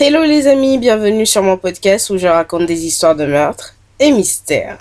Hello 0.00 0.22
les 0.22 0.46
amis, 0.46 0.78
bienvenue 0.78 1.26
sur 1.26 1.42
mon 1.42 1.56
podcast 1.56 2.10
où 2.10 2.18
je 2.18 2.28
raconte 2.28 2.66
des 2.66 2.86
histoires 2.86 3.16
de 3.16 3.26
meurtres 3.26 3.74
et 3.98 4.12
mystères. 4.12 4.78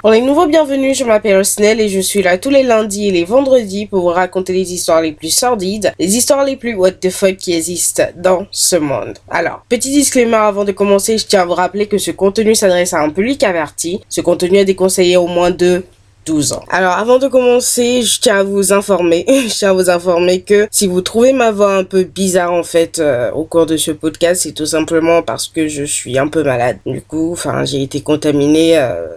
Pour 0.00 0.12
les 0.12 0.22
nouveaux 0.22 0.46
bienvenus, 0.46 0.96
je 0.96 1.04
m'appelle 1.04 1.36
Osnel 1.36 1.78
et 1.78 1.90
je 1.90 2.00
suis 2.00 2.22
là 2.22 2.38
tous 2.38 2.48
les 2.48 2.62
lundis 2.62 3.08
et 3.08 3.10
les 3.10 3.24
vendredis 3.24 3.84
pour 3.84 4.00
vous 4.00 4.06
raconter 4.06 4.54
les 4.54 4.72
histoires 4.72 5.02
les 5.02 5.12
plus 5.12 5.28
sordides, 5.28 5.92
les 5.98 6.16
histoires 6.16 6.42
les 6.42 6.56
plus 6.56 6.74
what 6.74 6.92
the 6.92 7.10
fuck 7.10 7.36
qui 7.36 7.52
existent 7.52 8.04
dans 8.16 8.46
ce 8.50 8.76
monde. 8.76 9.18
Alors, 9.28 9.62
petit 9.68 9.90
disclaimer 9.90 10.36
avant 10.36 10.64
de 10.64 10.72
commencer, 10.72 11.18
je 11.18 11.26
tiens 11.26 11.42
à 11.42 11.44
vous 11.44 11.52
rappeler 11.52 11.86
que 11.86 11.98
ce 11.98 12.12
contenu 12.12 12.54
s'adresse 12.54 12.94
à 12.94 13.02
un 13.02 13.10
public 13.10 13.42
averti. 13.42 14.00
Ce 14.08 14.22
contenu 14.22 14.56
est 14.56 14.64
déconseillé 14.64 15.18
au 15.18 15.26
moins 15.26 15.50
de 15.50 15.84
12 16.30 16.52
ans. 16.52 16.64
Alors 16.68 16.92
avant 16.92 17.18
de 17.18 17.26
commencer, 17.26 18.02
je 18.02 18.20
tiens 18.20 18.38
à 18.38 18.42
vous 18.44 18.72
informer, 18.72 19.24
je 19.28 19.72
vous 19.72 19.90
informer 19.90 20.42
que 20.42 20.68
si 20.70 20.86
vous 20.86 21.00
trouvez 21.00 21.32
ma 21.32 21.50
voix 21.50 21.74
un 21.74 21.82
peu 21.82 22.04
bizarre 22.04 22.52
en 22.52 22.62
fait 22.62 23.00
euh, 23.00 23.32
au 23.32 23.42
cours 23.42 23.66
de 23.66 23.76
ce 23.76 23.90
podcast, 23.90 24.42
c'est 24.42 24.52
tout 24.52 24.66
simplement 24.66 25.22
parce 25.22 25.48
que 25.48 25.66
je 25.66 25.82
suis 25.82 26.18
un 26.18 26.28
peu 26.28 26.44
malade. 26.44 26.78
Du 26.86 27.02
coup, 27.02 27.32
enfin 27.32 27.64
j'ai 27.64 27.82
été 27.82 28.00
contaminée, 28.00 28.78
euh, 28.78 29.08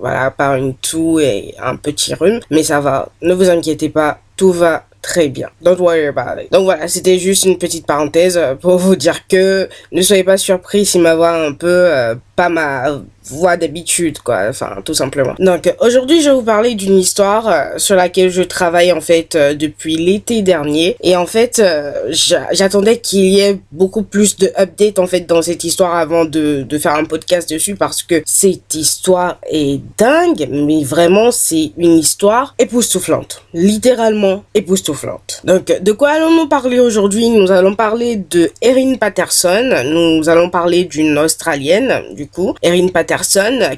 voilà, 0.00 0.30
par 0.30 0.54
une 0.54 0.74
toux 0.74 1.18
et 1.18 1.54
un 1.60 1.74
petit 1.74 2.14
rhume, 2.14 2.38
mais 2.50 2.62
ça 2.62 2.78
va. 2.80 3.08
Ne 3.20 3.34
vous 3.34 3.50
inquiétez 3.50 3.88
pas, 3.88 4.20
tout 4.36 4.52
va 4.52 4.84
très 5.02 5.28
bien. 5.28 5.48
Don't 5.60 5.80
worry 5.80 6.06
about 6.06 6.40
it. 6.40 6.52
Donc 6.52 6.64
voilà, 6.64 6.86
c'était 6.86 7.18
juste 7.18 7.44
une 7.46 7.58
petite 7.58 7.84
parenthèse 7.84 8.38
euh, 8.38 8.54
pour 8.54 8.78
vous 8.78 8.94
dire 8.94 9.26
que 9.26 9.68
ne 9.90 10.02
soyez 10.02 10.22
pas 10.22 10.36
surpris 10.36 10.86
si 10.86 11.00
ma 11.00 11.16
voix 11.16 11.32
un 11.32 11.52
peu 11.52 11.90
pas 12.36 12.48
ma 12.48 13.00
voix 13.26 13.56
d'habitude, 13.56 14.18
quoi, 14.18 14.46
enfin, 14.48 14.76
tout 14.84 14.94
simplement. 14.94 15.34
Donc, 15.38 15.72
aujourd'hui, 15.80 16.20
je 16.20 16.28
vais 16.28 16.34
vous 16.34 16.42
parler 16.42 16.74
d'une 16.74 16.98
histoire 16.98 17.48
euh, 17.48 17.78
sur 17.78 17.96
laquelle 17.96 18.30
je 18.30 18.42
travaille, 18.42 18.92
en 18.92 19.00
fait, 19.00 19.34
euh, 19.34 19.54
depuis 19.54 19.96
l'été 19.96 20.42
dernier. 20.42 20.96
Et 21.02 21.16
en 21.16 21.26
fait, 21.26 21.58
euh, 21.58 21.92
j'attendais 22.52 22.98
qu'il 22.98 23.24
y 23.26 23.40
ait 23.40 23.58
beaucoup 23.72 24.02
plus 24.02 24.36
de 24.36 24.52
updates, 24.58 24.98
en 24.98 25.06
fait, 25.06 25.20
dans 25.20 25.42
cette 25.42 25.64
histoire 25.64 25.94
avant 25.94 26.24
de, 26.24 26.62
de 26.62 26.78
faire 26.78 26.94
un 26.94 27.04
podcast 27.04 27.48
dessus 27.48 27.76
parce 27.76 28.02
que 28.02 28.22
cette 28.26 28.74
histoire 28.74 29.38
est 29.50 29.80
dingue, 29.98 30.48
mais 30.50 30.84
vraiment, 30.84 31.30
c'est 31.30 31.72
une 31.78 31.98
histoire 31.98 32.54
époustouflante. 32.58 33.42
Littéralement 33.54 34.44
époustouflante. 34.54 35.40
Donc, 35.44 35.72
de 35.80 35.92
quoi 35.92 36.10
allons-nous 36.10 36.48
parler 36.48 36.78
aujourd'hui? 36.78 37.30
Nous 37.30 37.50
allons 37.50 37.74
parler 37.74 38.16
de 38.16 38.50
Erin 38.60 38.96
Patterson. 38.96 39.82
Nous 39.86 40.28
allons 40.28 40.50
parler 40.50 40.84
d'une 40.84 41.16
Australienne, 41.18 42.02
du 42.14 42.26
coup. 42.26 42.54
Erin 42.62 42.88
Patterson 42.88 43.13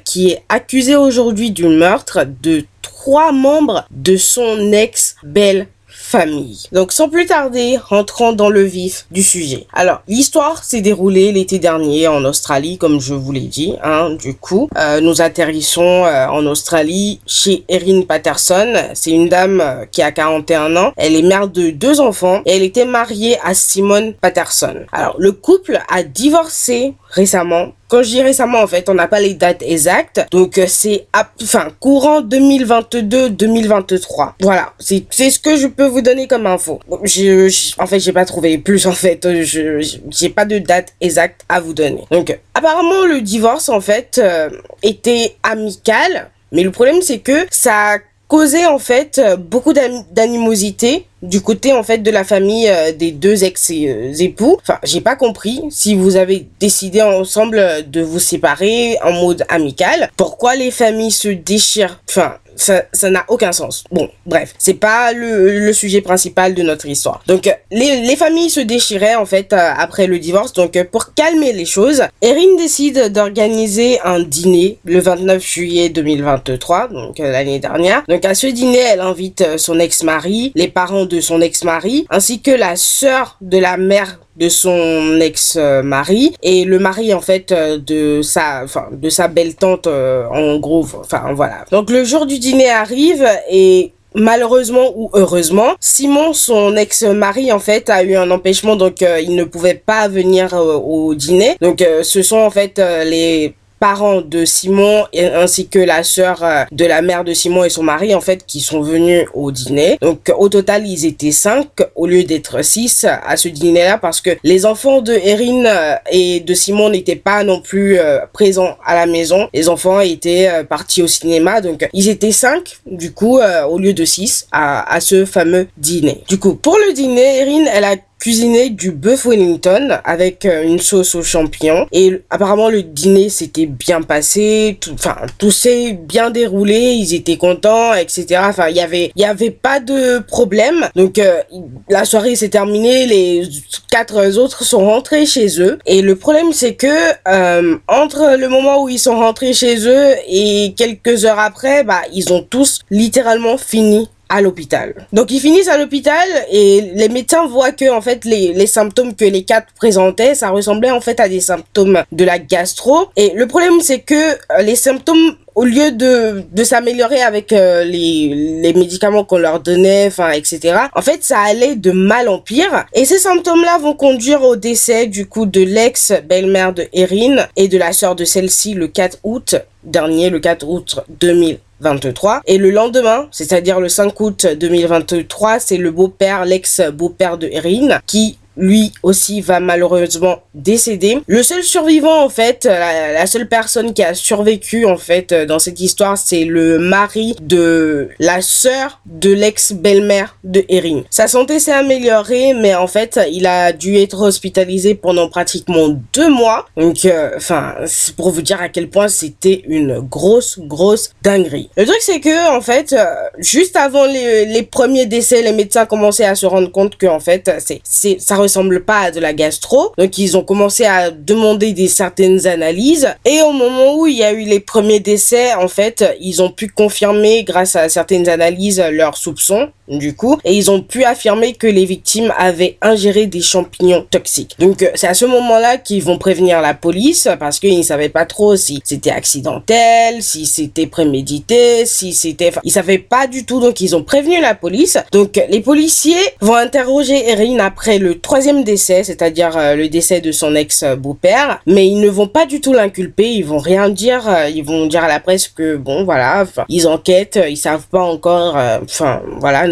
qui 0.05 0.31
est 0.31 0.43
accusé 0.49 0.97
aujourd'hui 0.97 1.51
du 1.51 1.67
meurtre 1.67 2.27
de 2.43 2.65
trois 2.83 3.33
membres 3.33 3.87
de 3.91 4.17
son 4.17 4.73
ex-belle 4.73 5.69
famille. 6.07 6.67
Donc 6.73 6.93
sans 6.93 7.09
plus 7.09 7.27
tarder, 7.27 7.79
rentrons 7.79 8.33
dans 8.33 8.51
le 8.51 8.63
vif 8.63 9.07
du 9.11 9.23
sujet. 9.23 9.67
Alors, 9.73 10.03
l'histoire 10.07 10.63
s'est 10.63 10.81
déroulée 10.81 11.33
l'été 11.33 11.59
dernier 11.59 12.07
en 12.07 12.25
Australie, 12.25 12.79
comme 12.79 13.01
je 13.01 13.15
vous 13.15 13.33
l'ai 13.33 13.41
dit. 13.41 13.75
Hein, 13.83 14.11
du 14.11 14.35
coup, 14.35 14.69
euh, 14.77 15.01
nous 15.01 15.21
atterrissons 15.21 16.05
euh, 16.05 16.27
en 16.29 16.47
Australie 16.47 17.21
chez 17.27 17.65
Erin 17.69 18.03
Patterson. 18.03 18.75
C'est 18.95 19.11
une 19.11 19.29
dame 19.29 19.61
euh, 19.61 19.85
qui 19.87 20.03
a 20.03 20.13
41 20.13 20.77
ans. 20.77 20.93
Elle 20.97 21.17
est 21.17 21.23
mère 21.23 21.49
de 21.49 21.71
deux 21.71 22.01
enfants 22.01 22.43
et 22.47 22.53
elle 22.57 22.63
était 22.63 22.85
mariée 22.85 23.39
à 23.43 23.55
Simone 23.55 24.15
Patterson. 24.15 24.85
Alors, 24.93 25.17
le 25.19 25.33
couple 25.33 25.81
a 25.89 26.03
divorcé 26.03 26.95
récemment 27.11 27.73
quand 27.89 28.03
je 28.03 28.09
dis 28.09 28.23
récemment, 28.23 28.61
en 28.61 28.67
fait, 28.67 28.89
on 28.89 28.95
n'a 28.95 29.07
pas 29.07 29.21
les 29.21 29.35
dates 29.35 29.63
exactes. 29.63 30.27
Donc, 30.31 30.61
c'est, 30.67 31.07
enfin, 31.43 31.69
courant 31.79 32.23
2022-2023. 32.23 34.33
Voilà. 34.41 34.73
C'est, 34.79 35.05
ce 35.11 35.39
que 35.39 35.57
je 35.57 35.67
peux 35.67 35.87
vous 35.87 36.01
donner 36.01 36.27
comme 36.27 36.47
info. 36.47 36.81
Je, 37.03 37.75
en 37.81 37.87
fait, 37.87 38.01
j'ai 38.01 38.13
pas 38.13 38.25
trouvé 38.25 38.59
plus, 38.59 38.87
en 38.87 38.93
fait. 38.93 39.43
Je, 39.43 39.99
j'ai 40.11 40.31
pas 40.31 40.45
de 40.45 40.59
date 40.59 40.95
exacte 41.01 41.43
à 41.49 41.61
vous 41.61 41.75
donner. 41.75 42.05
Donc, 42.11 42.37
apparemment, 42.55 43.07
le 43.07 43.21
divorce, 43.21 43.69
en 43.69 43.81
fait, 43.81 44.21
euh, 44.23 44.51
était 44.83 45.37
amical. 45.43 46.31
Mais 46.53 46.63
le 46.63 46.71
problème, 46.71 47.03
c'est 47.03 47.19
que 47.19 47.47
ça 47.51 47.99
causé 48.29 48.67
en 48.67 48.79
fait 48.79 49.19
euh, 49.19 49.37
beaucoup 49.37 49.73
d'animosité 49.73 51.07
du 51.23 51.41
côté 51.41 51.73
en 51.73 51.83
fait 51.83 51.99
de 51.99 52.11
la 52.11 52.25
famille 52.25 52.69
euh, 52.69 52.93
des 52.93 53.13
deux 53.13 53.45
ex-époux. 53.45 54.59
Enfin, 54.61 54.79
j'ai 54.85 55.01
pas 55.01 55.17
compris 55.17 55.63
si 55.71 55.95
vous 55.95 56.17
avez 56.17 56.47
décidé 56.61 57.03
ensemble 57.03 57.91
de 57.91 58.03
vous 58.03 58.19
séparer 58.19 58.99
en 59.03 59.13
mode 59.13 59.45
amical. 59.49 60.11
Pourquoi 60.17 60.57
les 60.57 60.71
familles 60.71 61.11
se 61.11 61.29
déchirent? 61.29 62.01
Enfin, 62.09 62.37
ça 62.57 63.11
n'a 63.11 63.25
aucun 63.29 63.53
sens. 63.53 63.85
Bon, 63.91 64.09
bref, 64.25 64.55
c'est 64.59 64.75
pas 64.75 65.13
le, 65.13 65.61
le, 65.61 65.73
sujet 65.73 66.01
principal 66.01 66.55
de 66.55 66.63
notre 66.63 66.87
histoire. 66.87 67.23
Donc 67.27 67.51
les, 67.71 68.01
les 68.01 68.17
familles 68.17 68.51
se 68.51 68.61
déchiraient 68.61 69.15
en 69.15 69.27
fait 69.27 69.53
euh, 69.53 69.73
après 69.77 70.07
le 70.07 70.19
divorce. 70.19 70.53
Donc 70.53 70.81
pour 70.91 71.15
calmer 71.15 71.53
les 71.53 71.65
choses, 71.65 72.03
Erin 72.23 72.57
décide 72.57 73.13
d'organiser 73.13 74.01
un 74.05 74.21
dîner 74.21 74.79
le 74.85 75.01
29 75.01 75.45
juillet 75.45 75.89
2023, 75.89 76.89
donc 76.89 77.21
euh, 77.21 77.31
l'année 77.31 77.59
dernière. 77.59 78.03
Donc 78.09 78.25
à 78.25 78.35
ce 78.35 78.47
dîner, 78.47 78.79
elle 78.79 79.01
invite 79.01 79.43
euh, 79.43 79.59
son 79.59 79.79
ex-mari, 79.79 80.53
les 80.55 80.69
parents 80.69 81.07
de 81.07 81.21
son 81.21 81.41
ex-mari, 81.41 82.07
ainsi 82.11 82.41
que 82.41 82.51
la 82.51 82.77
sœur 82.77 83.37
de 83.41 83.59
la 83.59 83.77
mère 83.77 84.19
de 84.37 84.49
son 84.49 85.21
ex-mari 85.21 86.35
et 86.43 86.65
le 86.65 86.79
mari 86.79 87.15
en 87.15 87.21
fait 87.21 87.53
euh, 87.53 87.79
de 87.79 88.23
sa 88.23 88.63
enfin 88.65 88.89
de 88.93 89.09
sa 89.09 89.29
belle 89.29 89.55
tante 89.55 89.87
euh, 89.87 90.27
en 90.29 90.59
gros 90.59 90.87
enfin 91.01 91.33
voilà. 91.35 91.65
Donc 91.71 91.91
le 91.91 92.05
jour 92.05 92.27
du 92.27 92.39
dîner 92.39 92.71
arrive 92.71 93.27
et 93.51 93.93
malheureusement 94.15 94.93
ou 94.95 95.11
heureusement, 95.13 95.75
Simon, 95.79 96.33
son 96.33 96.75
ex-mari, 96.77 97.53
en 97.53 97.59
fait, 97.59 97.91
a 97.91 98.03
eu 98.03 98.17
un 98.17 98.31
empêchement, 98.31 98.75
donc 98.75 99.03
euh, 99.03 99.21
il 99.21 99.37
ne 99.37 99.45
pouvait 99.45 99.75
pas 99.75 100.09
venir 100.09 100.55
au 100.55 101.15
dîner. 101.15 101.57
Donc 101.61 101.85
ce 102.03 102.23
sont 102.23 102.39
en 102.39 102.51
fait 102.51 102.79
les 102.79 103.55
parents 103.79 104.21
de 104.21 104.45
Simon 104.45 105.05
ainsi 105.15 105.69
que 105.69 105.79
la 105.79 106.03
sœur 106.03 106.43
euh, 106.43 106.65
de 106.73 106.85
la 106.85 107.03
mère 107.03 107.25
de 107.25 107.33
Simon 107.33 107.65
et 107.65 107.71
son 107.71 107.83
mari 107.83 108.15
en 108.15 108.21
fait 108.21 108.45
qui 108.47 108.61
sont 108.61 108.81
venus 108.81 109.27
au 109.35 109.51
dîner. 109.51 109.99
Donc 110.01 110.33
au 110.37 110.49
total 110.49 110.87
ils 110.87 111.07
étaient 111.07 111.33
cinq 111.33 111.69
au 111.95 112.07
lieu 112.07 112.25
d'être 112.25 112.63
six 112.65 113.05
à 113.05 113.37
ce 113.37 113.49
dîner 113.49 113.85
là 113.85 113.99
parce 113.99 114.21
que 114.21 114.31
les 114.43 114.67
enfants 114.67 115.03
de 115.03 115.13
Erin 115.13 115.65
euh, 115.67 115.95
et 116.11 116.41
de 116.41 116.55
Simon 116.55 116.91
n'étaient 116.91 117.17
pas 117.17 117.45
non 117.45 117.61
plus 117.61 117.99
euh, 117.99 118.19
présents 118.33 118.77
à 118.85 118.95
la 118.95 119.07
maison. 119.07 119.49
Les 119.53 119.69
enfants 119.69 120.01
étaient 120.01 120.49
partis 120.69 121.03
au 121.03 121.07
cinéma 121.07 121.61
donc 121.61 121.89
ils 121.93 122.09
étaient 122.09 122.33
cinq 122.33 122.79
du 122.87 123.13
coup 123.13 123.39
au 123.69 123.79
lieu 123.79 123.93
de 123.93 124.05
six 124.05 124.47
à, 124.53 124.93
à 124.93 125.01
ce 125.01 125.25
fameux 125.25 125.69
dîner. 125.77 126.23
Du 126.29 126.39
coup 126.39 126.55
pour 126.55 126.77
le 126.87 126.93
dîner 126.93 127.41
Erin 127.41 127.65
elle 127.73 127.85
a 127.85 127.97
cuisiné 128.19 128.71
du 128.71 128.93
bœuf 128.93 129.27
Wellington 129.27 129.99
avec 130.05 130.45
euh, 130.47 130.63
une 130.63 130.79
sauce 130.79 131.15
aux 131.15 131.23
champignons. 131.23 131.87
Et 131.93 132.23
apparemment 132.31 132.69
le 132.69 132.83
dîner 132.83 133.29
s'était 133.29 133.67
bien 133.67 134.03
passé 134.03 134.79
enfin 134.93 135.17
tout 135.39 135.51
s'est 135.51 135.93
bien 135.93 136.31
déroulé 136.31 136.77
ils 136.77 137.15
étaient 137.15 137.37
contents 137.37 137.95
etc 137.95 138.41
enfin 138.45 138.69
il 138.69 138.77
y 138.77 138.81
avait 138.81 139.13
il 139.15 139.23
y 139.23 139.25
avait 139.25 139.51
pas 139.51 139.81
de 139.81 140.19
problème. 140.21 140.89
Donc 140.97 141.19
euh, 141.19 141.41
la 141.89 142.05
soirée 142.05 142.37
s'est 142.37 142.49
terminée 142.49 143.07
les 143.07 143.49
quatre 143.91 144.39
autres 144.39 144.65
sont 144.65 144.85
rentrés 144.85 145.27
chez 145.27 145.61
eux. 145.61 145.79
Et 145.87 146.03
le 146.03 146.17
problème 146.17 146.53
c'est 146.53 146.75
que 146.75 146.87
euh, 147.29 147.77
entre 147.89 148.37
le 148.39 148.49
moment 148.49 148.83
où 148.83 148.89
ils 148.89 148.99
sont 148.99 149.17
rentrés 149.17 149.53
chez 149.53 149.87
eux 149.87 150.15
et 150.29 150.75
quelques 150.77 151.25
heures 151.25 151.39
après 151.39 151.85
bah 151.85 152.03
ils 152.13 152.33
ont 152.33 152.43
tous 152.43 152.81
littéralement 152.91 153.59
fini 153.59 154.09
à 154.29 154.41
l'hôpital. 154.41 155.07
Donc 155.13 155.31
ils 155.31 155.41
finissent 155.41 155.69
à 155.69 155.79
l'hôpital 155.79 156.29
et 156.51 156.93
les 156.95 157.09
médecins 157.09 157.47
voient 157.47 157.73
que 157.73 157.91
en 157.91 158.01
fait 158.01 158.25
les, 158.25 158.53
les 158.53 158.67
symptômes 158.67 159.15
que 159.15 159.25
les 159.25 159.45
quatre 159.45 159.69
présentaient, 159.75 160.35
ça 160.35 160.51
ressemblait 160.51 160.91
en 160.91 161.01
fait 161.01 161.21
à 161.21 161.29
des 161.29 161.41
symptômes 161.41 162.03
de 162.13 162.25
la 162.25 162.39
gastro. 162.39 163.09
Et 163.17 163.33
le 163.35 163.47
problème 163.47 163.81
c'est 163.81 164.01
que 164.01 164.15
euh, 164.15 164.63
les 164.63 164.77
symptômes 164.77 165.37
au 165.57 165.65
lieu 165.65 165.91
de, 165.91 166.45
de 166.53 166.65
s'améliorer 166.65 167.23
avec 167.23 167.51
euh, 167.53 167.83
les, 167.83 168.61
les 168.63 168.75
médicaments 168.75 169.25
qu'on 169.25 169.39
leur 169.39 169.61
donnait, 169.61 170.07
enfin, 170.07 170.31
etc. 170.33 170.77
En 170.95 171.01
fait, 171.01 171.25
ça 171.25 171.41
allait 171.41 171.77
de 171.77 171.93
mal 171.93 172.29
en 172.29 172.39
pire. 172.39 172.85
Et 172.93 173.07
ces 173.07 173.19
symptômes-là 173.19 173.79
vont 173.79 173.95
conduire 173.95 174.43
au 174.43 174.55
décès, 174.55 175.07
du 175.07 175.27
coup, 175.27 175.47
de 175.47 175.63
l'ex-belle-mère 175.63 176.75
de 176.75 176.87
Erin 176.93 177.47
et 177.57 177.69
de 177.69 177.79
la 177.79 177.95
sœur 177.95 178.15
de 178.15 178.27
celle-ci 178.27 178.75
le 178.75 178.87
4 178.87 179.21
août 179.25 179.57
dernier, 179.83 180.29
le 180.29 180.41
4 180.41 180.69
août 180.69 181.01
2000. 181.09 181.59
23. 181.81 182.43
Et 182.47 182.59
le 182.59 182.71
lendemain, 182.71 183.29
c'est-à-dire 183.31 183.81
le 183.81 183.89
5 183.89 184.19
août 184.21 184.47
2023, 184.59 185.59
c'est 185.59 185.77
le 185.77 185.91
beau-père, 185.91 186.45
l'ex-beau-père 186.45 187.39
de 187.39 187.49
Erin, 187.49 188.01
qui 188.07 188.39
lui 188.57 188.93
aussi 189.03 189.41
va 189.41 189.61
malheureusement 189.61 190.39
décéder. 190.55 191.19
Le 191.27 191.43
seul 191.43 191.63
survivant 191.63 192.23
en 192.23 192.29
fait, 192.29 192.65
la, 192.65 193.27
seule 193.27 193.49
personne 193.49 193.93
qui 193.93 194.03
a 194.03 194.15
survécu 194.15 194.87
en 194.87 194.97
fait 194.97 195.35
dans 195.35 195.59
cette 195.59 195.81
histoire, 195.81 196.17
c'est 196.19 196.45
le 196.45 196.79
mari 196.79 197.37
de 197.41 198.09
la 198.19 198.41
sœur 198.41 199.01
de 199.07 199.33
l'ex-belle-mère 199.33 200.37
de 200.45 200.65
Erin. 200.69 201.03
Sa 201.11 201.29
santé 201.29 201.59
s'est 201.59 201.73
améliorée, 201.73 202.55
mais 202.55 202.75
en 202.75 202.87
fait, 202.87 203.19
il 203.31 203.47
a 203.47 203.73
dû 203.73 203.97
être 203.97 204.21
hospitalisé 204.21 204.95
pendant 204.95 205.29
pratiquement 205.29 205.89
deux 206.13 206.31
mois. 206.31 206.67
Donc, 206.77 207.05
euh, 207.05 207.31
enfin, 207.37 207.75
c'est 207.87 208.15
pour 208.15 208.31
vous 208.31 208.43
dire 208.43 208.61
à 208.61 208.69
quel 208.69 208.89
point 208.89 209.09
c'était 209.09 209.63
une 209.67 210.01
grosse, 210.01 210.59
grosse 210.59 211.11
dinguerie. 211.23 211.71
Le 211.77 211.85
truc, 211.85 211.99
c'est 212.01 212.21
que 212.21 212.57
en 212.57 212.61
fait, 212.61 212.93
euh, 212.93 213.05
juste 213.39 213.77
avant 213.77 214.05
les, 214.07 214.47
les 214.47 214.63
premiers 214.63 215.07
décès, 215.07 215.43
les 215.43 215.53
médecins 215.53 215.87
commençaient 215.87 216.25
à 216.25 216.35
se 216.35 216.47
rendre 216.47 216.71
compte 216.71 216.97
que 216.97 217.07
en 217.07 217.21
fait, 217.21 217.51
c'est, 217.59 217.81
c'est, 217.85 218.19
ça 218.21 218.37
ressemble 218.47 218.85
pas 218.85 219.01
à 219.01 219.11
de 219.11 219.21
la 219.21 219.33
gastro. 219.33 219.93
Donc, 219.99 220.19
ils 220.19 220.37
ont 220.37 220.43
commencé 220.43 220.85
à 220.85 221.11
demander 221.11 221.73
des 221.73 221.89
certaines 221.89 222.47
analyses. 222.47 223.09
Et 223.25 223.43
au 223.43 223.53
moment 223.53 223.99
où 223.99 224.07
il 224.07 224.17
y 224.17 224.25
a 224.25 224.33
eu 224.33 224.45
les 224.45 224.61
premiers 224.61 225.01
décès, 225.01 225.55
en 225.55 225.69
fait, 225.69 226.05
ils 226.21 226.43
ont 226.43 226.51
pu 226.51 226.69
confirmer 226.69 227.45
grâce 227.45 227.77
à 227.77 227.89
certaines 227.89 228.29
analyses 228.29 228.83
leurs 228.91 229.17
soupçons 229.17 229.69
du 229.89 230.15
coup, 230.15 230.39
et 230.45 230.55
ils 230.55 230.71
ont 230.71 230.83
pu 230.83 231.05
affirmer 231.05 231.53
que 231.53 231.67
les 231.67 231.85
victimes 231.85 232.33
avaient 232.37 232.77
ingéré 232.83 233.27
des 233.27 233.41
champignons 233.41 234.05
toxiques. 234.11 234.57
Donc 234.59 234.83
euh, 234.83 234.91
c'est 234.95 235.07
à 235.07 235.15
ce 235.15 235.25
moment-là 235.27 235.77
qu'ils 235.79 236.03
vont 236.03 236.19
prévenir 236.19 236.61
la 236.61 236.75
police 236.75 237.29
parce 237.39 237.61
qu'ils 237.61 237.79
ne 237.79 237.83
savaient 237.83 238.09
pas 238.09 238.27
trop 238.27 238.57
si 238.57 238.81
c'était 238.85 239.11
accidentel, 239.11 240.23
si 240.23 240.47
c'était 240.47 240.87
prémédité, 240.87 241.87
si 241.87 242.13
c'était... 242.13 242.49
Enfin, 242.49 242.61
ils 242.65 242.73
savaient 242.73 242.99
pas 242.99 243.27
du 243.27 243.47
tout, 243.47 243.61
donc 243.61 243.81
ils 243.81 243.95
ont 243.95 244.03
prévenu 244.03 244.41
la 244.41 244.55
police. 244.55 244.99
Donc 245.13 245.41
les 245.49 245.61
policiers 245.61 246.17
vont 246.41 246.55
interroger 246.55 247.29
Erin 247.29 247.59
après 247.59 247.99
le 247.99 248.19
troisième 248.37 248.65
décès, 248.65 249.03
c'est-à-dire 249.03 249.57
euh, 249.57 249.77
le 249.77 249.89
décès 249.89 250.21
de 250.21 250.31
son 250.31 250.55
ex-beau-père, 250.55 251.63
mais 251.67 251.87
ils 251.87 251.99
ne 252.03 252.11
vont 252.11 252.29
pas 252.29 252.45
du 252.45 252.61
tout 252.61 252.75
l'inculper, 252.75 253.31
ils 253.31 253.47
vont 253.47 253.57
rien 253.57 253.89
dire, 253.89 254.29
euh, 254.29 254.51
ils 254.51 254.63
vont 254.63 254.85
dire 254.85 255.03
à 255.05 255.09
la 255.09 255.21
presse 255.21 255.49
que 255.49 255.77
bon 255.77 256.05
voilà, 256.05 256.45
ils 256.69 256.87
enquêtent, 256.87 257.41
ils 257.49 257.57
savent 257.57 257.87
pas 257.91 258.03
encore, 258.03 258.59
enfin 258.83 259.23
voilà, 259.39 259.65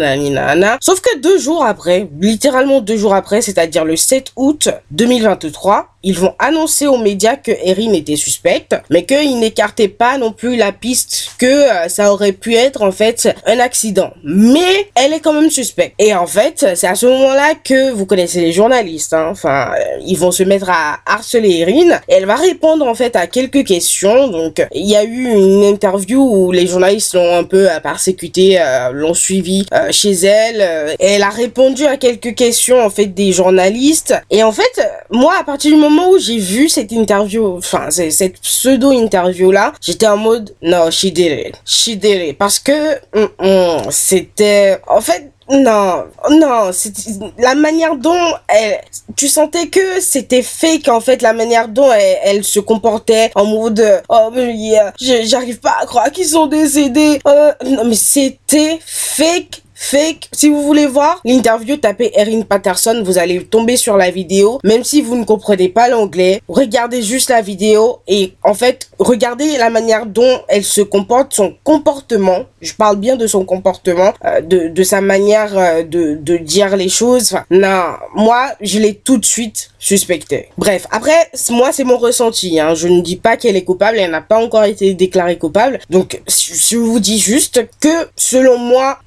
Sauf 0.81 0.99
que 0.99 1.19
deux 1.19 1.37
jours 1.37 1.63
après, 1.63 2.07
littéralement 2.19 2.81
deux 2.81 2.97
jours 2.97 3.13
après, 3.13 3.41
c'est-à-dire 3.41 3.85
le 3.85 3.95
7 3.95 4.31
août 4.35 4.69
2023, 4.89 5.94
ils 6.05 6.17
vont 6.17 6.35
annoncer 6.37 6.85
aux 6.85 6.99
médias 6.99 7.35
que 7.35 7.51
Erin 7.51 7.91
était 7.93 8.15
suspecte, 8.15 8.75
mais 8.91 9.05
qu'ils 9.05 9.39
n'écartaient 9.39 9.87
pas 9.87 10.19
non 10.19 10.31
plus 10.31 10.55
la 10.55 10.71
piste 10.71 11.31
que 11.39 11.45
euh, 11.45 11.89
ça 11.89 12.13
aurait 12.13 12.31
pu 12.31 12.53
être 12.53 12.83
en 12.83 12.91
fait 12.91 13.35
un 13.47 13.59
accident. 13.59 14.13
Mais 14.23 14.87
elle 14.93 15.13
est 15.13 15.19
quand 15.19 15.33
même 15.33 15.49
suspecte. 15.49 15.95
Et 15.97 16.13
en 16.13 16.27
fait, 16.27 16.67
c'est 16.75 16.85
à 16.85 16.93
ce 16.93 17.07
moment-là 17.07 17.55
que 17.63 17.91
vous 17.91 18.05
connaissez 18.05 18.39
les 18.39 18.51
journalistes. 18.51 19.15
Hein. 19.15 19.29
Enfin, 19.31 19.71
euh, 19.73 19.83
ils 20.05 20.17
vont 20.17 20.29
se 20.29 20.43
mettre 20.43 20.69
à 20.69 20.99
harceler 21.07 21.61
Erin. 21.61 21.99
Elle 22.07 22.27
va 22.27 22.35
répondre 22.35 22.85
en 22.85 22.93
fait 22.93 23.15
à 23.15 23.25
quelques 23.25 23.65
questions. 23.65 24.27
Donc, 24.27 24.63
il 24.75 24.85
y 24.85 24.95
a 24.95 25.03
eu 25.03 25.31
une 25.33 25.63
interview 25.63 26.21
où 26.21 26.51
les 26.51 26.67
journalistes 26.67 27.15
l'ont 27.15 27.35
un 27.35 27.43
peu 27.43 27.67
euh, 27.67 27.79
persécuté, 27.79 28.59
l'ont 28.91 29.15
suivi 29.15 29.65
chez 29.89 30.11
elle. 30.11 30.95
elle 30.99 31.23
a 31.23 31.29
répondu 31.29 31.85
à 31.85 31.97
quelques 31.97 32.35
questions 32.35 32.79
en 32.79 32.91
fait 32.91 33.07
des 33.07 33.31
journalistes. 33.31 34.13
Et 34.29 34.43
en 34.43 34.51
fait, 34.51 34.87
moi, 35.09 35.33
à 35.39 35.43
partir 35.43 35.71
du 35.71 35.77
moment 35.77 35.94
où 36.03 36.17
j'ai 36.17 36.37
vu 36.37 36.69
cette 36.69 36.91
interview, 36.91 37.57
enfin, 37.57 37.89
cette 37.91 38.39
pseudo-interview-là, 38.39 39.73
j'étais 39.81 40.07
en 40.07 40.17
mode, 40.17 40.53
non, 40.61 40.91
she 40.91 41.05
did 41.05 41.47
it. 41.47 41.61
She 41.65 41.89
did 41.97 42.29
it. 42.29 42.37
Parce 42.37 42.59
que, 42.59 42.95
mm, 43.13 43.27
mm, 43.39 43.91
c'était, 43.91 44.79
en 44.87 45.01
fait, 45.01 45.31
non, 45.49 46.05
non, 46.31 46.71
c'est 46.71 46.91
la 47.37 47.53
manière 47.53 47.95
dont 47.97 48.33
elle, 48.47 48.81
tu 49.15 49.27
sentais 49.27 49.67
que 49.67 50.01
c'était 50.01 50.41
fake 50.41 50.87
en 50.87 50.99
fait, 50.99 51.21
la 51.21 51.33
manière 51.33 51.67
dont 51.67 51.91
elle, 51.91 52.43
se 52.43 52.59
comportait 52.59 53.29
en 53.35 53.45
mode, 53.45 54.01
oh 54.09 54.29
mais 54.33 54.75
j'arrive 54.99 55.59
pas 55.59 55.77
à 55.81 55.85
croire 55.85 56.11
qu'ils 56.11 56.29
sont 56.29 56.47
décédés. 56.47 57.19
Euh, 57.27 57.51
non 57.63 57.85
mais 57.85 57.95
c'était 57.95 58.79
fake 58.83 59.61
fake. 59.75 60.29
Si 60.31 60.49
vous 60.49 60.63
voulez 60.63 60.87
voir 60.87 61.21
l'interview, 61.25 61.77
tapez 61.77 62.11
Erin 62.15 62.41
Patterson, 62.41 63.03
vous 63.05 63.17
allez 63.17 63.43
tomber 63.43 63.75
sur 63.75 63.97
la 63.97 64.09
vidéo. 64.09 64.59
Même 64.63 64.83
si 64.83 65.01
vous 65.01 65.15
ne 65.15 65.25
comprenez 65.25 65.69
pas 65.69 65.89
l'anglais, 65.89 66.41
regardez 66.47 67.01
juste 67.01 67.29
la 67.29 67.41
vidéo 67.41 67.99
et 68.07 68.33
en 68.43 68.53
fait, 68.53 68.89
regardez 68.97 69.57
la 69.57 69.69
manière 69.69 70.05
dont 70.05 70.39
elle 70.47 70.63
se 70.63 70.81
comporte, 70.81 71.33
son 71.33 71.53
comportement. 71.63 72.45
Je 72.61 72.73
parle 72.73 72.95
bien 72.97 73.15
de 73.15 73.27
son 73.27 73.45
comportement, 73.45 74.13
euh, 74.23 74.41
de, 74.41 74.69
de 74.69 74.83
sa 74.83 75.01
manière 75.01 75.57
euh, 75.57 75.83
de, 75.83 76.15
de 76.15 76.37
dire 76.37 76.75
les 76.75 76.89
choses. 76.89 77.33
Enfin, 77.33 77.45
non, 77.51 77.93
moi, 78.15 78.47
je 78.61 78.79
l'ai 78.79 78.95
tout 78.95 79.17
de 79.17 79.25
suite 79.25 79.69
suspecté. 79.77 80.49
Bref, 80.57 80.87
après, 80.89 81.29
moi, 81.51 81.71
c'est 81.71 81.83
mon 81.83 81.97
ressenti. 81.97 82.59
Hein. 82.59 82.73
Je 82.73 82.87
ne 82.87 83.01
dis 83.01 83.17
pas 83.17 83.37
qu'elle 83.37 83.55
est 83.55 83.63
coupable, 83.63 83.99
elle 83.99 84.09
n'a 84.09 84.21
pas 84.21 84.43
encore 84.43 84.63
été 84.63 84.93
déclarée 84.95 85.37
coupable. 85.37 85.79
Donc, 85.91 86.21
je 86.27 86.77
vous 86.77 86.99
dis 86.99 87.19
juste 87.19 87.67
que, 87.79 88.07
selon 88.15 88.57
moi. 88.57 88.97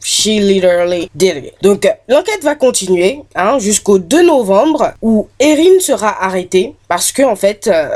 She 0.00 0.40
literally 0.40 1.10
did 1.14 1.44
it. 1.44 1.54
Donc, 1.62 1.88
l'enquête 2.08 2.42
va 2.42 2.54
continuer 2.54 3.20
hein, 3.34 3.58
jusqu'au 3.58 3.98
2 3.98 4.26
novembre 4.26 4.92
où 5.02 5.28
Erin 5.38 5.80
sera 5.80 6.24
arrêtée 6.24 6.74
parce 6.88 7.12
que, 7.12 7.22
en 7.22 7.36
fait, 7.36 7.68
euh, 7.68 7.88